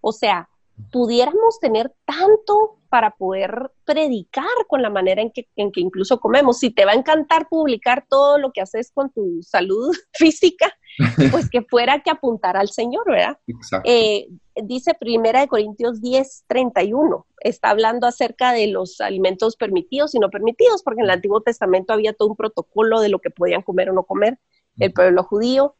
[0.02, 0.48] O sea,
[0.90, 6.58] pudiéramos tener tanto para poder predicar con la manera en que, en que incluso comemos.
[6.58, 10.72] Si te va a encantar publicar todo lo que haces con tu salud física,
[11.30, 13.38] pues que fuera que apuntar al Señor, ¿verdad?
[13.46, 13.88] Exacto.
[13.88, 14.28] Eh,
[14.62, 20.30] dice Primera de Corintios 10, 31, está hablando acerca de los alimentos permitidos y no
[20.30, 23.90] permitidos, porque en el Antiguo Testamento había todo un protocolo de lo que podían comer
[23.90, 24.38] o no comer
[24.78, 25.76] el pueblo judío.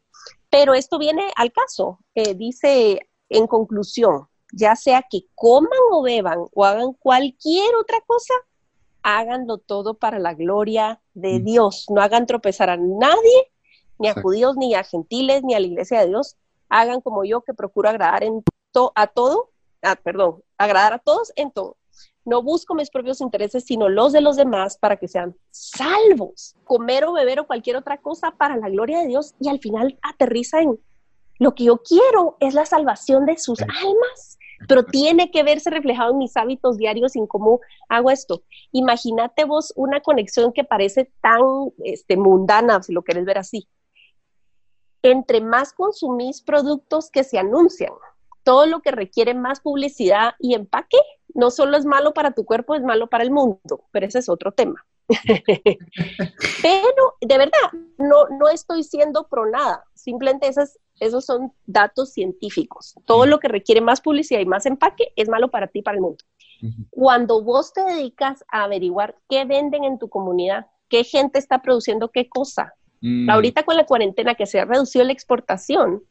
[0.49, 1.99] Pero esto viene al caso.
[2.15, 8.33] Eh, dice en conclusión, ya sea que coman o beban o hagan cualquier otra cosa,
[9.03, 11.43] háganlo todo para la gloria de mm.
[11.43, 11.85] Dios.
[11.89, 13.51] No hagan tropezar a nadie,
[13.97, 16.37] ni a judíos, ni a gentiles, ni a la iglesia de Dios.
[16.69, 18.43] Hagan como yo que procuro agradar en
[18.95, 19.49] a todo,
[19.81, 21.75] ah, perdón, agradar a todos en todo.
[22.23, 26.55] No busco mis propios intereses, sino los de los demás para que sean salvos.
[26.63, 29.97] Comer o beber o cualquier otra cosa para la gloria de Dios y al final
[30.03, 30.79] aterriza en
[31.39, 36.11] lo que yo quiero es la salvación de sus almas, pero tiene que verse reflejado
[36.11, 38.43] en mis hábitos diarios en cómo hago esto.
[38.71, 41.41] Imagínate vos una conexión que parece tan
[41.83, 43.67] este, mundana, si lo querés ver así.
[45.01, 47.93] Entre más consumís productos que se anuncian,
[48.43, 50.97] todo lo que requiere más publicidad y empaque
[51.33, 54.27] no solo es malo para tu cuerpo, es malo para el mundo, pero ese es
[54.27, 54.85] otro tema.
[56.61, 62.95] pero de verdad, no, no estoy siendo pro nada, simplemente esos, esos son datos científicos.
[63.05, 65.95] Todo lo que requiere más publicidad y más empaque es malo para ti y para
[65.95, 66.23] el mundo.
[66.89, 72.09] Cuando vos te dedicas a averiguar qué venden en tu comunidad, qué gente está produciendo
[72.09, 73.29] qué cosa, mm.
[73.29, 76.03] ahorita con la cuarentena que se ha reducido la exportación,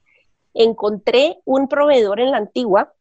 [0.54, 2.94] encontré un proveedor en la antigua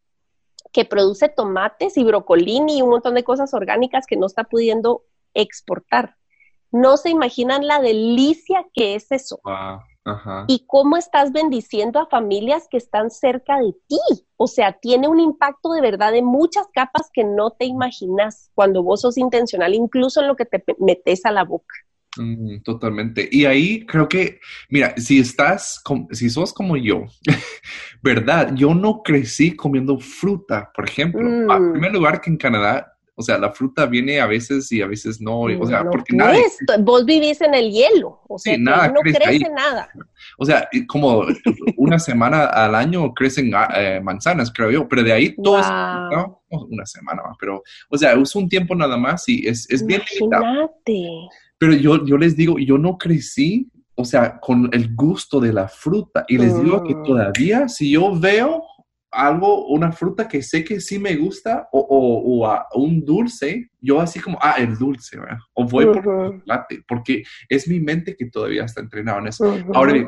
[0.74, 5.04] que produce tomates y brocolini y un montón de cosas orgánicas que no está pudiendo
[5.34, 6.16] exportar.
[6.72, 9.40] No se imaginan la delicia que es eso.
[10.48, 14.00] Y cómo estás bendiciendo a familias que están cerca de ti.
[14.36, 18.84] O sea, tiene un impacto de verdad de muchas capas que no te imaginas cuando
[18.84, 21.74] vos sos intencional, incluso en lo que te metes a la boca.
[22.18, 23.28] Mm, totalmente.
[23.32, 24.40] Y ahí creo que,
[24.70, 27.06] mira, si estás, si sos como yo,
[28.02, 28.54] ¿verdad?
[28.56, 31.22] Yo no crecí comiendo fruta, por ejemplo.
[31.22, 31.72] En mm.
[31.74, 35.20] primer lugar que en Canadá, o sea, la fruta viene a veces y a veces
[35.20, 35.40] no.
[35.40, 36.38] O sea, porque nada.
[36.82, 39.90] Vos vivís en el hielo, o sea, nada no crece, nada.
[40.38, 41.26] O sea, como
[41.78, 46.44] una semana al año crecen ah, eh, manzanas, creo yo, pero de ahí todo ¿no?
[46.70, 50.04] Una semana más, pero, o sea, es un tiempo nada más y es, es bien
[50.14, 50.76] limitado.
[51.58, 55.68] Pero yo, yo les digo, yo no crecí, o sea, con el gusto de la
[55.68, 56.24] fruta.
[56.28, 57.04] Y les digo que mm.
[57.04, 58.62] todavía, si yo veo
[59.12, 64.20] algo, una fruta que sé que sí me gusta o, o, un dulce, yo así
[64.20, 65.38] como, ah, el dulce, ¿verdad?
[65.54, 69.58] O voy por el chocolate, porque es mi mente que todavía está entrenada en eso.
[69.74, 70.08] Ahora,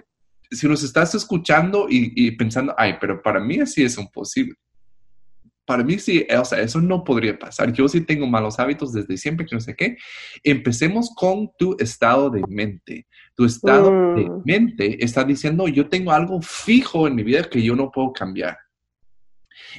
[0.51, 4.55] si nos estás escuchando y, y, pensando, ay, pero para mí así es imposible
[5.69, 7.71] para mí sí, o sea, eso no podría pasar.
[7.71, 9.97] Yo sí tengo malos hábitos desde siempre, que no sé qué.
[10.43, 13.05] Empecemos con tu estado de mente.
[13.35, 14.41] Tu estado de mm.
[14.45, 18.57] mente está diciendo, yo tengo algo fijo en mi vida que yo no puedo cambiar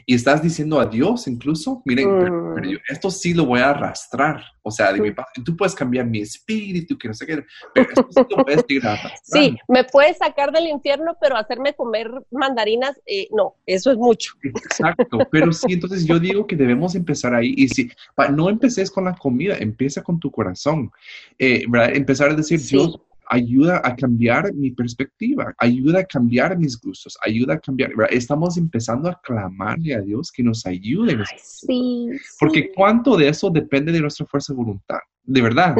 [0.07, 2.09] y estás diciendo adiós incluso, miren,
[2.55, 2.79] pero, mm.
[2.88, 5.12] esto sí lo voy a arrastrar, o sea, de mi
[5.44, 8.64] tú puedes cambiar mi espíritu, que no sé qué, pero esto sí lo puedes
[9.22, 14.35] Sí, me puedes sacar del infierno, pero hacerme comer mandarinas, eh, no, eso es mucho.
[14.42, 17.90] Exacto, pero sí, entonces yo digo que debemos empezar ahí, y si
[18.33, 20.90] no empeces con la comida, empieza con tu corazón,
[21.38, 23.00] eh, empezar a decir, Dios,
[23.31, 27.93] ayuda a cambiar mi perspectiva, ayuda a cambiar mis gustos, ayuda a cambiar.
[28.11, 31.16] Estamos empezando a clamarle a Dios que nos ayude.
[31.37, 34.99] sí, Porque cuánto de eso depende de nuestra fuerza de voluntad.
[35.23, 35.77] De verdad,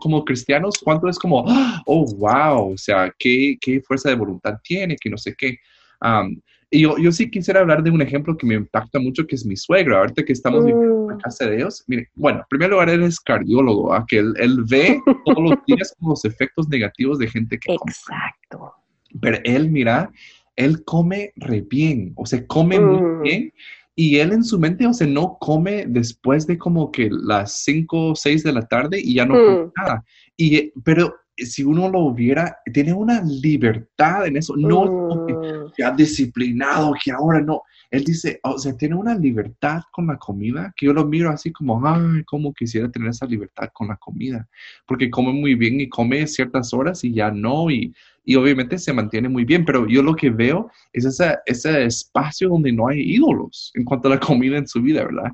[0.00, 1.44] como cristianos, cuánto es como,
[1.86, 5.58] oh, wow, o sea, qué, qué fuerza de voluntad tiene, que no sé qué.
[6.72, 9.44] Y yo, yo sí quisiera hablar de un ejemplo que me impacta mucho, que es
[9.44, 9.98] mi suegro.
[9.98, 11.20] Ahorita que estamos viviendo en la mm.
[11.20, 14.04] casa de Dios, mire, bueno, en primer lugar, él es cardiólogo, ¿ah?
[14.06, 18.72] que él, él, ve todos los días los efectos negativos de gente que Exacto.
[19.20, 20.12] Pero él, mira,
[20.54, 23.22] él come re bien, o sea, come muy mm.
[23.22, 23.52] bien.
[23.96, 28.10] Y él en su mente, o sea, no come después de como que las 5
[28.10, 29.72] o 6 de la tarde y ya no come mm.
[29.76, 30.04] nada.
[30.36, 31.16] Y, pero
[31.46, 35.72] si uno lo viera, tiene una libertad en eso, no mm.
[35.76, 37.62] que ha disciplinado, que ahora no.
[37.90, 41.50] Él dice, o sea, tiene una libertad con la comida que yo lo miro así
[41.50, 44.48] como, ay, cómo quisiera tener esa libertad con la comida,
[44.86, 47.92] porque come muy bien y come ciertas horas y ya no, y,
[48.24, 52.48] y obviamente se mantiene muy bien, pero yo lo que veo es ese, ese espacio
[52.48, 55.32] donde no hay ídolos en cuanto a la comida en su vida, ¿verdad?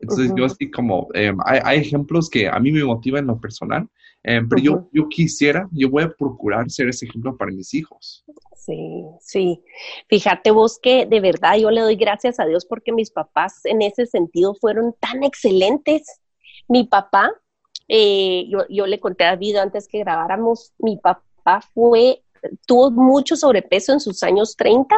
[0.00, 3.40] Entonces yo así como, em, hay, hay, ejemplos que a mí me motivan en lo
[3.40, 3.86] personal,
[4.22, 8.24] em, pero yo, yo quisiera, yo voy a procurar ser ese ejemplo para mis hijos.
[8.56, 9.62] Sí, sí.
[10.08, 13.82] Fíjate vos que de verdad yo le doy gracias a Dios porque mis papás en
[13.82, 16.20] ese sentido fueron tan excelentes.
[16.68, 17.32] Mi papá,
[17.88, 22.22] eh, yo, yo, le conté a David antes que grabáramos, mi papá fue,
[22.66, 24.96] tuvo mucho sobrepeso en sus años 30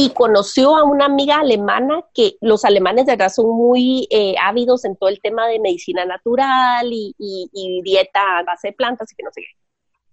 [0.00, 4.84] y conoció a una amiga alemana que los alemanes de verdad son muy eh, ávidos
[4.84, 9.24] en todo el tema de medicina natural y, dieta a base de plantas y que
[9.24, 9.58] no sé qué.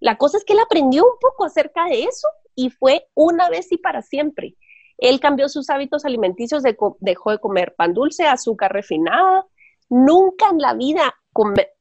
[0.00, 2.26] La cosa es que él aprendió un poco acerca de eso
[2.56, 4.56] y fue una vez y para siempre.
[4.98, 9.46] Él cambió sus hábitos alimenticios, dejó de comer pan dulce, azúcar refinada,
[9.88, 11.14] nunca en la vida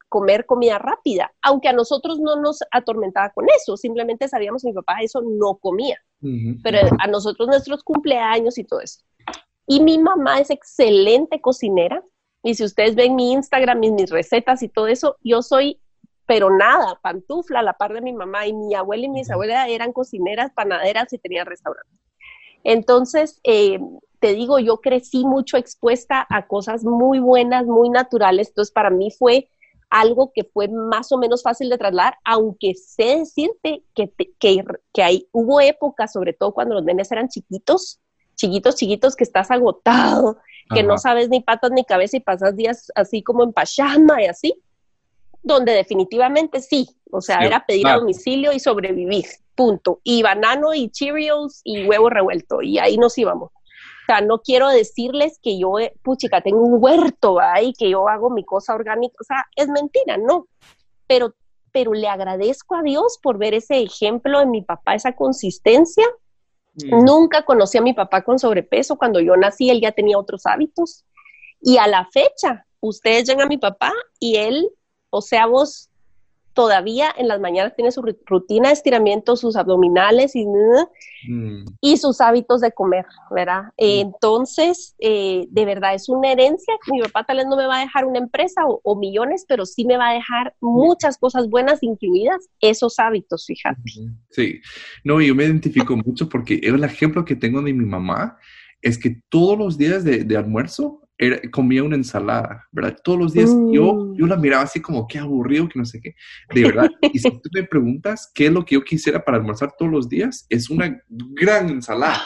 [0.10, 4.74] comer comida rápida, aunque a nosotros no nos atormentaba con eso, simplemente sabíamos que mi
[4.74, 6.00] papá eso no comía,
[6.64, 9.02] pero a nosotros nuestros cumpleaños y todo eso.
[9.68, 12.04] Y mi mamá es excelente cocinera,
[12.44, 15.82] y si ustedes ven mi Instagram, mis, mis recetas y todo eso, yo soy,
[16.28, 19.68] pero nada, pantufla a la par de mi mamá, y mi abuela y mis abuelas
[19.68, 22.00] eran cocineras, panaderas y tenían restaurantes.
[22.64, 23.80] Entonces, eh,
[24.20, 29.12] te digo, yo crecí mucho expuesta a cosas muy buenas, muy naturales, entonces para mí
[29.12, 29.50] fue
[29.96, 35.04] algo que fue más o menos fácil de trasladar, aunque sé decirte que, que, que
[35.04, 38.02] hay, hubo épocas, sobre todo cuando los nenes eran chiquitos,
[38.36, 40.38] chiquitos, chiquitos, que estás agotado,
[40.74, 44.26] que no sabes ni patas ni cabeza y pasas días así como en pachama y
[44.26, 44.62] así,
[45.42, 49.26] donde definitivamente sí, o sea, era pedir a domicilio y sobrevivir,
[49.56, 50.02] punto.
[50.04, 53.52] Y banano y Cheerios y huevo revuelto, y ahí nos íbamos.
[54.06, 58.08] O sea, no quiero decirles que yo, eh, puchica, tengo un huerto ahí, que yo
[58.08, 59.16] hago mi cosa orgánica.
[59.20, 60.48] O sea, es mentira, no.
[61.08, 61.34] Pero,
[61.72, 66.06] pero le agradezco a Dios por ver ese ejemplo en mi papá, esa consistencia.
[66.76, 67.04] Mm.
[67.04, 68.96] Nunca conocí a mi papá con sobrepeso.
[68.96, 71.04] Cuando yo nací, él ya tenía otros hábitos.
[71.60, 74.70] Y a la fecha, ustedes llegan a mi papá y él,
[75.10, 75.90] o sea, vos
[76.56, 81.66] todavía en las mañanas tiene su rutina de estiramiento, sus abdominales y, mm.
[81.82, 83.66] y sus hábitos de comer, ¿verdad?
[83.78, 84.08] Mm.
[84.08, 86.74] entonces, eh, de verdad es una herencia.
[86.92, 89.84] Mi papá tal vez no me va a dejar una empresa o, millones, pero sí
[89.86, 93.82] me va a dejar muchas cosas buenas, incluidas esos hábitos, fíjate.
[94.30, 94.62] Sí,
[95.04, 98.38] no, yo me identifico mucho porque el ejemplo que tengo de mi mamá
[98.82, 101.05] es que todos los días de, de almuerzo
[101.52, 102.98] comía una ensalada, ¿verdad?
[103.04, 104.16] Todos los días yo, mm.
[104.18, 106.16] yo la miraba así como, qué aburrido, que no sé qué,
[106.54, 106.90] de verdad.
[107.14, 110.10] y si tú me preguntas qué es lo que yo quisiera para almorzar todos los
[110.10, 112.22] días, es una gran ensalada.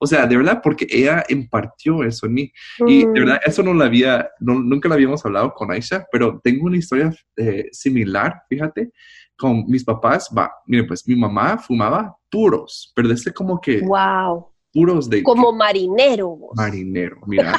[0.00, 2.52] O sea, de verdad, porque ella impartió eso en mí.
[2.86, 3.50] Y de verdad, mm.
[3.50, 7.66] eso no la había, nunca la habíamos hablado con Aisha, pero tengo una historia eh,
[7.72, 8.92] similar, fíjate,
[9.36, 10.30] con mis papás.
[10.36, 13.80] Va, miren, pues mi mamá fumaba puros, pero desde como que...
[13.80, 14.55] ¡Wow!
[14.76, 15.22] Puros de...
[15.22, 16.38] Como marinero.
[16.54, 17.58] Marinero, mira.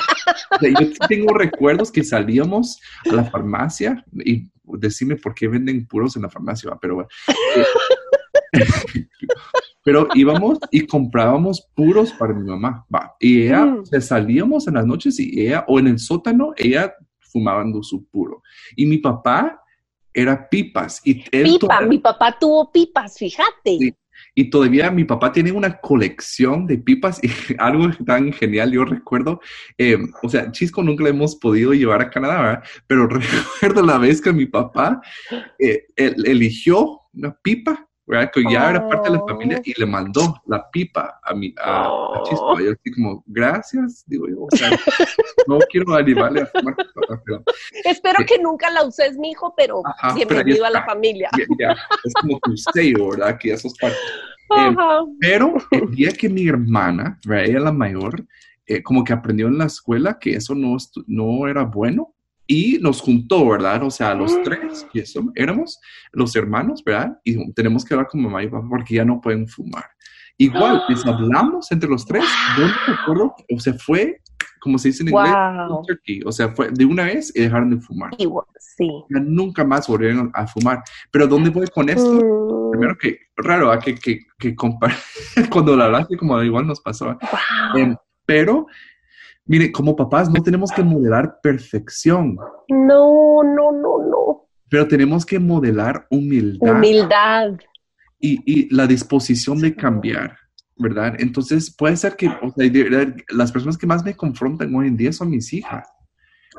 [0.61, 6.21] yo tengo recuerdos que salíamos a la farmacia y decime por qué venden puros en
[6.21, 7.09] la farmacia, pero bueno.
[9.83, 13.15] pero íbamos y comprábamos puros para mi mamá, va.
[13.19, 13.85] Y ella, mm.
[13.99, 18.43] salíamos en las noches y ella, o en el sótano, ella fumando su puro.
[18.75, 19.59] Y mi papá
[20.13, 21.01] era pipas.
[21.03, 23.95] Y Pipa, mi papá tuvo pipas, fíjate.
[24.39, 27.27] Y todavía mi papá tiene una colección de pipas y
[27.57, 29.41] algo tan genial, yo recuerdo,
[29.79, 32.63] eh, o sea, Chisco nunca le hemos podido llevar a Canadá, ¿verdad?
[32.85, 33.07] pero
[33.59, 35.01] recuerdo la vez que mi papá
[35.57, 38.31] eh, eligió una pipa ¿verdad?
[38.33, 42.21] Que ya era parte de la familia y le mandó la pipa a, mi, a,
[42.23, 42.59] Chisco.
[42.59, 44.71] Y yo así como, gracias, digo yo, o sea,
[45.47, 46.75] no quiero animarle a fumar
[47.25, 47.43] pero,
[47.83, 49.83] Espero que nunca la uses, mi hijo, pero
[50.15, 51.29] bienvenido a la familia.
[51.37, 53.37] es como tu sello, ¿verdad?
[53.37, 53.99] Que esos partes.
[54.57, 54.75] Eh,
[55.19, 58.25] pero el día que mi hermana, ella la mayor,
[58.65, 60.77] eh, como que aprendió en la escuela que eso no,
[61.07, 62.13] no era bueno,
[62.47, 63.83] y nos juntó, ¿verdad?
[63.83, 65.79] O sea, los tres, y eso, éramos
[66.13, 67.19] los hermanos, ¿verdad?
[67.23, 69.85] Y tenemos que hablar con mamá y papá porque ya no pueden fumar.
[70.37, 72.23] Igual, les hablamos entre los tres,
[72.57, 74.21] no me acuerdo, o sea, fue,
[74.61, 78.11] como se dice en inglés, o sea, fue de una vez y dejaron de fumar.
[78.59, 78.87] sí.
[79.09, 80.83] Ya nunca más volvieron a fumar.
[81.11, 82.13] Pero ¿dónde voy con esto?
[82.13, 82.71] Mm.
[82.71, 83.79] Primero que, raro, ¿ah?
[83.79, 84.55] que, que, que
[85.51, 87.17] cuando la hablaste, como igual nos pasó.
[87.75, 87.95] Em,
[88.25, 88.67] pero
[89.47, 92.37] Mire, como papás no tenemos que modelar perfección.
[92.67, 94.47] No, no, no, no.
[94.69, 96.71] Pero tenemos que modelar humildad.
[96.75, 97.51] Humildad.
[98.19, 100.35] Y, y la disposición de cambiar,
[100.75, 101.15] ¿verdad?
[101.19, 105.13] Entonces puede ser que o sea, las personas que más me confrontan hoy en día
[105.13, 105.87] son mis hijas.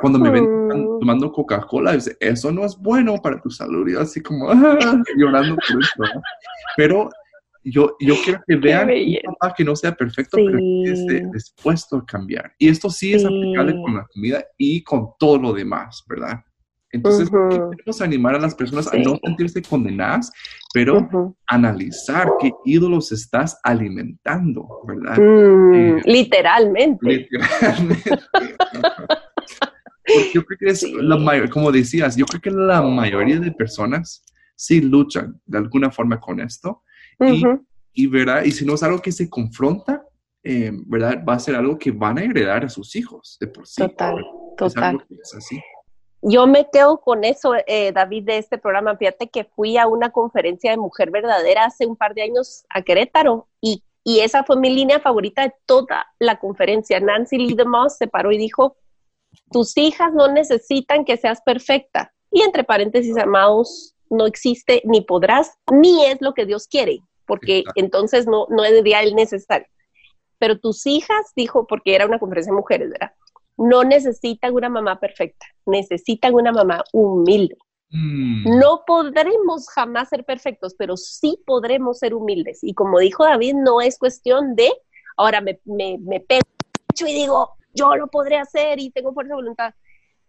[0.00, 1.00] Cuando me ven Mm.
[1.00, 3.88] tomando Coca-Cola, dice, eso no es bueno para tu salud.
[3.88, 4.52] Y así como "Ah",
[5.16, 5.92] llorando por eso.
[6.14, 6.22] ¿no?
[6.76, 7.10] Pero
[7.64, 11.24] yo, yo quiero que vean un papá que no sea perfecto, pero que esté Sí.
[11.32, 12.52] dispuesto a cambiar.
[12.58, 13.28] Y esto sí es Sí.
[13.28, 16.40] aplicable con la comida y con todo lo demás, ¿verdad?
[16.90, 17.70] Entonces, Ujú.
[17.70, 19.02] queremos animar a las personas a Sí.
[19.04, 20.32] no sentirse condenadas,
[20.72, 21.36] pero Ujú.
[21.46, 25.18] analizar qué ídolos estás alimentando, ¿verdad?
[25.18, 27.06] Mm, Eh, literalmente.
[27.06, 28.10] Literalmente.
[30.06, 30.94] Porque yo creo que es Sí.
[31.00, 35.90] la mayor, como decías, yo creo que la mayoría de personas sí luchan de alguna
[35.90, 36.82] forma con esto
[37.92, 38.44] y, ¿verdad?
[38.44, 40.04] Y si no es algo que se confronta,
[40.42, 41.22] eh, ¿verdad?
[41.28, 43.82] Va a ser algo que van a heredar a sus hijos de por sí.
[43.82, 45.04] Total, Es total.
[45.10, 45.60] es así.
[46.22, 48.96] Yo me quedo con eso, eh, David, de este programa.
[48.96, 52.82] Fíjate que fui a una conferencia de mujer verdadera hace un par de años a
[52.82, 56.98] Querétaro y, y esa fue mi línea favorita de toda la conferencia.
[56.98, 58.76] Nancy Lee DeMoss se paró y dijo,
[59.52, 62.12] tus hijas no necesitan que seas perfecta.
[62.30, 67.58] Y entre paréntesis, amados, no existe ni podrás, ni es lo que Dios quiere, porque
[67.58, 67.80] Exacto.
[67.80, 69.66] entonces no, no es ideal necesario.
[70.38, 73.12] Pero tus hijas, dijo, porque era una conferencia de mujeres, ¿verdad?
[73.56, 77.56] No necesitan una mamá perfecta, necesitan una mamá humilde.
[77.90, 82.60] Mm, No podremos jamás ser perfectos, pero sí podremos ser humildes.
[82.62, 84.70] Y como dijo David, no es cuestión de,
[85.16, 86.42] ahora me, me, me pego
[87.00, 89.74] y digo, yo lo podré hacer y tengo fuerza de voluntad.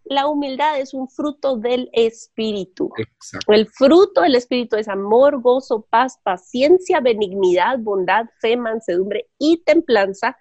[0.10, 2.92] La humildad es un fruto del espíritu.
[2.98, 3.54] Exacto.
[3.54, 10.36] El fruto del espíritu es amor, gozo, paz, paciencia, benignidad, bondad, fe, mansedumbre y templanza.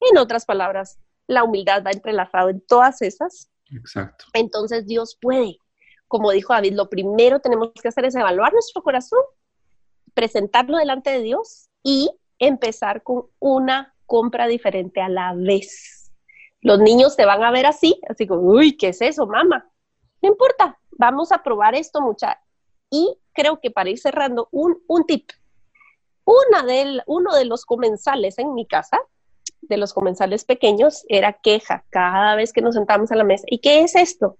[0.00, 4.26] En otras palabras, la humildad va entrelazado en todas esas Exacto.
[4.34, 5.56] entonces Dios puede.
[6.08, 9.20] Como dijo David, lo primero tenemos que hacer es evaluar nuestro corazón,
[10.12, 15.95] presentarlo delante de Dios y empezar con una compra diferente a la vez.
[16.62, 19.68] Los niños te van a ver así, así como, uy, ¿qué es eso, mamá?
[20.22, 22.40] No importa, vamos a probar esto, mucha.
[22.90, 25.30] Y creo que para ir cerrando, un, un tip.
[26.24, 26.64] Una
[27.06, 28.98] uno de los comensales en mi casa,
[29.60, 33.44] de los comensales pequeños, era queja cada vez que nos sentamos a la mesa.
[33.48, 34.38] ¿Y qué es esto?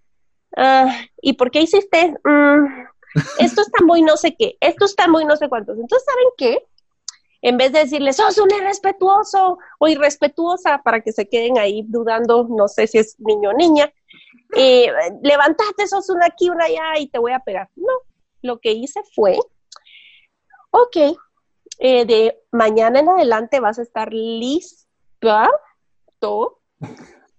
[0.56, 2.14] Ah, ¿Y por qué hiciste?
[2.24, 2.86] Mm,
[3.38, 5.78] esto está muy no sé qué, esto está muy no sé cuántos.
[5.78, 6.66] Entonces, ¿saben qué?
[7.47, 12.49] En vez de decirle, sos un irrespetuoso o irrespetuosa, para que se queden ahí dudando,
[12.51, 13.88] no sé si es niño o niña,
[14.57, 14.90] eh,
[15.22, 17.70] levantate, sos una aquí, una allá y te voy a pegar.
[17.76, 17.92] No,
[18.42, 19.38] lo que hice fue,
[20.70, 20.97] ok,
[21.78, 25.49] eh, de mañana en adelante vas a estar lista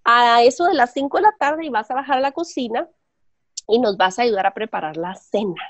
[0.04, 2.88] a eso de las 5 de la tarde y vas a bajar a la cocina
[3.66, 5.62] y nos vas a ayudar a preparar la cena.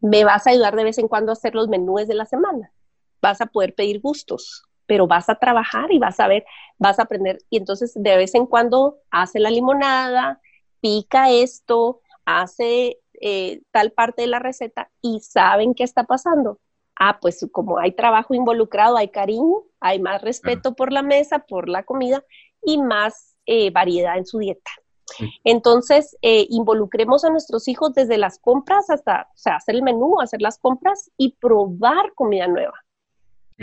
[0.00, 2.72] Me vas a ayudar de vez en cuando a hacer los menús de la semana.
[3.20, 6.44] Vas a poder pedir gustos, pero vas a trabajar y vas a ver,
[6.78, 7.38] vas a aprender.
[7.50, 10.40] Y entonces de vez en cuando hace la limonada,
[10.80, 16.60] pica esto, hace eh, tal parte de la receta y saben qué está pasando.
[16.98, 21.68] Ah, pues como hay trabajo involucrado, hay cariño, hay más respeto por la mesa, por
[21.68, 22.24] la comida
[22.62, 24.70] y más eh, variedad en su dieta.
[25.16, 25.30] Sí.
[25.44, 30.20] Entonces, eh, involucremos a nuestros hijos desde las compras hasta, o sea, hacer el menú,
[30.20, 32.74] hacer las compras y probar comida nueva.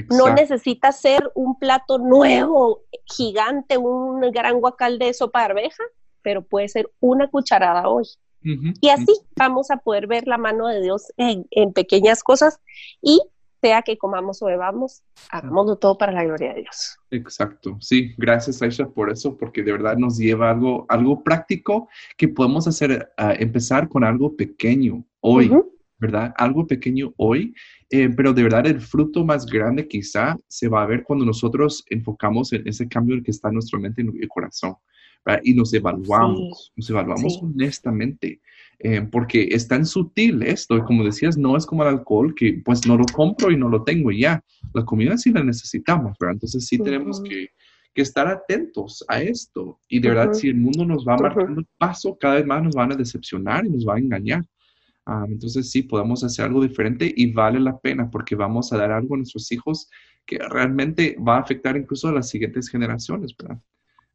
[0.10, 5.84] No necesita ser un plato nuevo, gigante, un gran guacal de sopa de arveja,
[6.22, 8.06] pero puede ser una cucharada hoy.
[8.80, 12.60] Y así vamos a poder ver la mano de Dios en, en pequeñas cosas
[13.02, 13.20] y
[13.66, 17.00] sea que comamos o bebamos, hagámoslo todo para la gloria de Dios.
[17.10, 22.28] Exacto, sí, gracias Aisha por eso, porque de verdad nos lleva algo, algo práctico que
[22.28, 25.52] podemos hacer, ah, empezar con algo pequeño hoy.
[25.98, 26.34] ¿Verdad?
[26.38, 27.54] Algo pequeño hoy,
[27.90, 31.84] eh, pero de verdad el fruto más grande quizá se va a ver cuando nosotros
[31.90, 34.76] enfocamos en ese cambio que está en nuestra mente y en el corazón,
[35.26, 35.42] ¿verdad?
[35.44, 37.40] Y nos evaluamos, nos evaluamos Sí.
[37.44, 38.42] honestamente,
[38.80, 42.62] eh, porque es tan sutil esto, y como decías, no es como el alcohol que
[42.66, 44.44] pues no lo compro y no lo tengo y ya,
[44.74, 46.34] la comida sí la necesitamos, ¿verdad?
[46.34, 47.50] Entonces sí tenemos que,
[47.94, 49.80] que estar atentos a esto.
[49.88, 51.24] Y de verdad, si el mundo nos va Ujú.
[51.24, 54.44] marcando el paso, cada vez más nos van a decepcionar y nos va a engañar.
[55.06, 58.92] Ah, entonces sí, podemos hacer algo diferente y vale la pena porque vamos a dar
[58.92, 59.90] algo a nuestros hijos
[60.26, 63.60] que realmente va a afectar incluso a las siguientes generaciones, ¿verdad?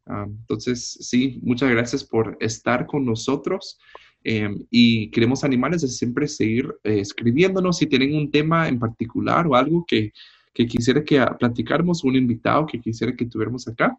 [0.05, 3.79] Ah, entonces, sí, muchas gracias por estar con nosotros.
[4.23, 9.47] Eh, y queremos animarles a siempre seguir eh, escribiéndonos si tienen un tema en particular
[9.47, 10.11] o algo que,
[10.53, 13.97] que quisiera que platicáramos, un invitado que quisiera que tuviéramos acá.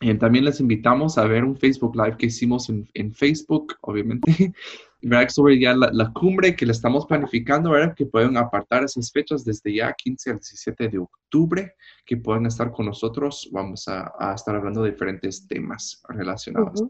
[0.00, 4.26] Eh, también les invitamos a ver un Facebook Live que hicimos en, en Facebook, obviamente,
[5.00, 5.28] ¿verdad?
[5.28, 7.94] sobre ya la, cumbre que le estamos planificando, ¿verdad?
[7.94, 11.74] que pueden apartar esas fechas desde ya 15 al 17 de octubre,
[12.04, 13.48] que pueden estar con nosotros.
[13.52, 16.84] Vamos a, estar hablando de diferentes temas relacionados.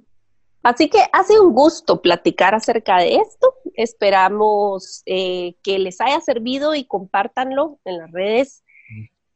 [0.63, 3.55] Así que ha sido un gusto platicar acerca de esto.
[3.75, 8.65] Esperamos eh, que les haya servido y compártanlo en las redes.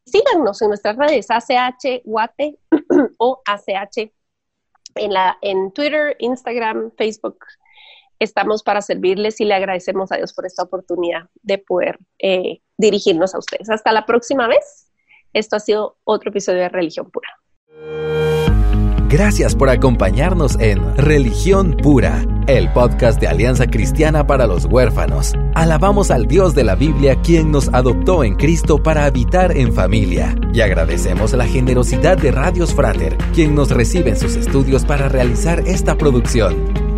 [0.05, 2.59] Síganos en nuestras redes ACH Guate
[3.19, 4.11] o ACH
[4.97, 7.39] en, la, en Twitter, Instagram, Facebook.
[8.23, 13.35] Estamos para servirles y le agradecemos a Dios por esta oportunidad de poder eh, dirigirnos
[13.35, 13.69] a ustedes.
[13.69, 14.93] Hasta la próxima vez.
[15.33, 17.29] Esto ha sido otro episodio de Religión Pura.
[19.09, 25.33] Gracias por acompañarnos en Religión Pura, el podcast de Alianza Cristiana para los Huérfanos.
[25.57, 30.37] Alabamos al Dios de la Biblia quien nos adoptó en Cristo para habitar en familia.
[30.55, 35.59] Y agradecemos la generosidad de Radios Frater, quien nos recibe en sus estudios para realizar
[35.67, 36.82] esta producción.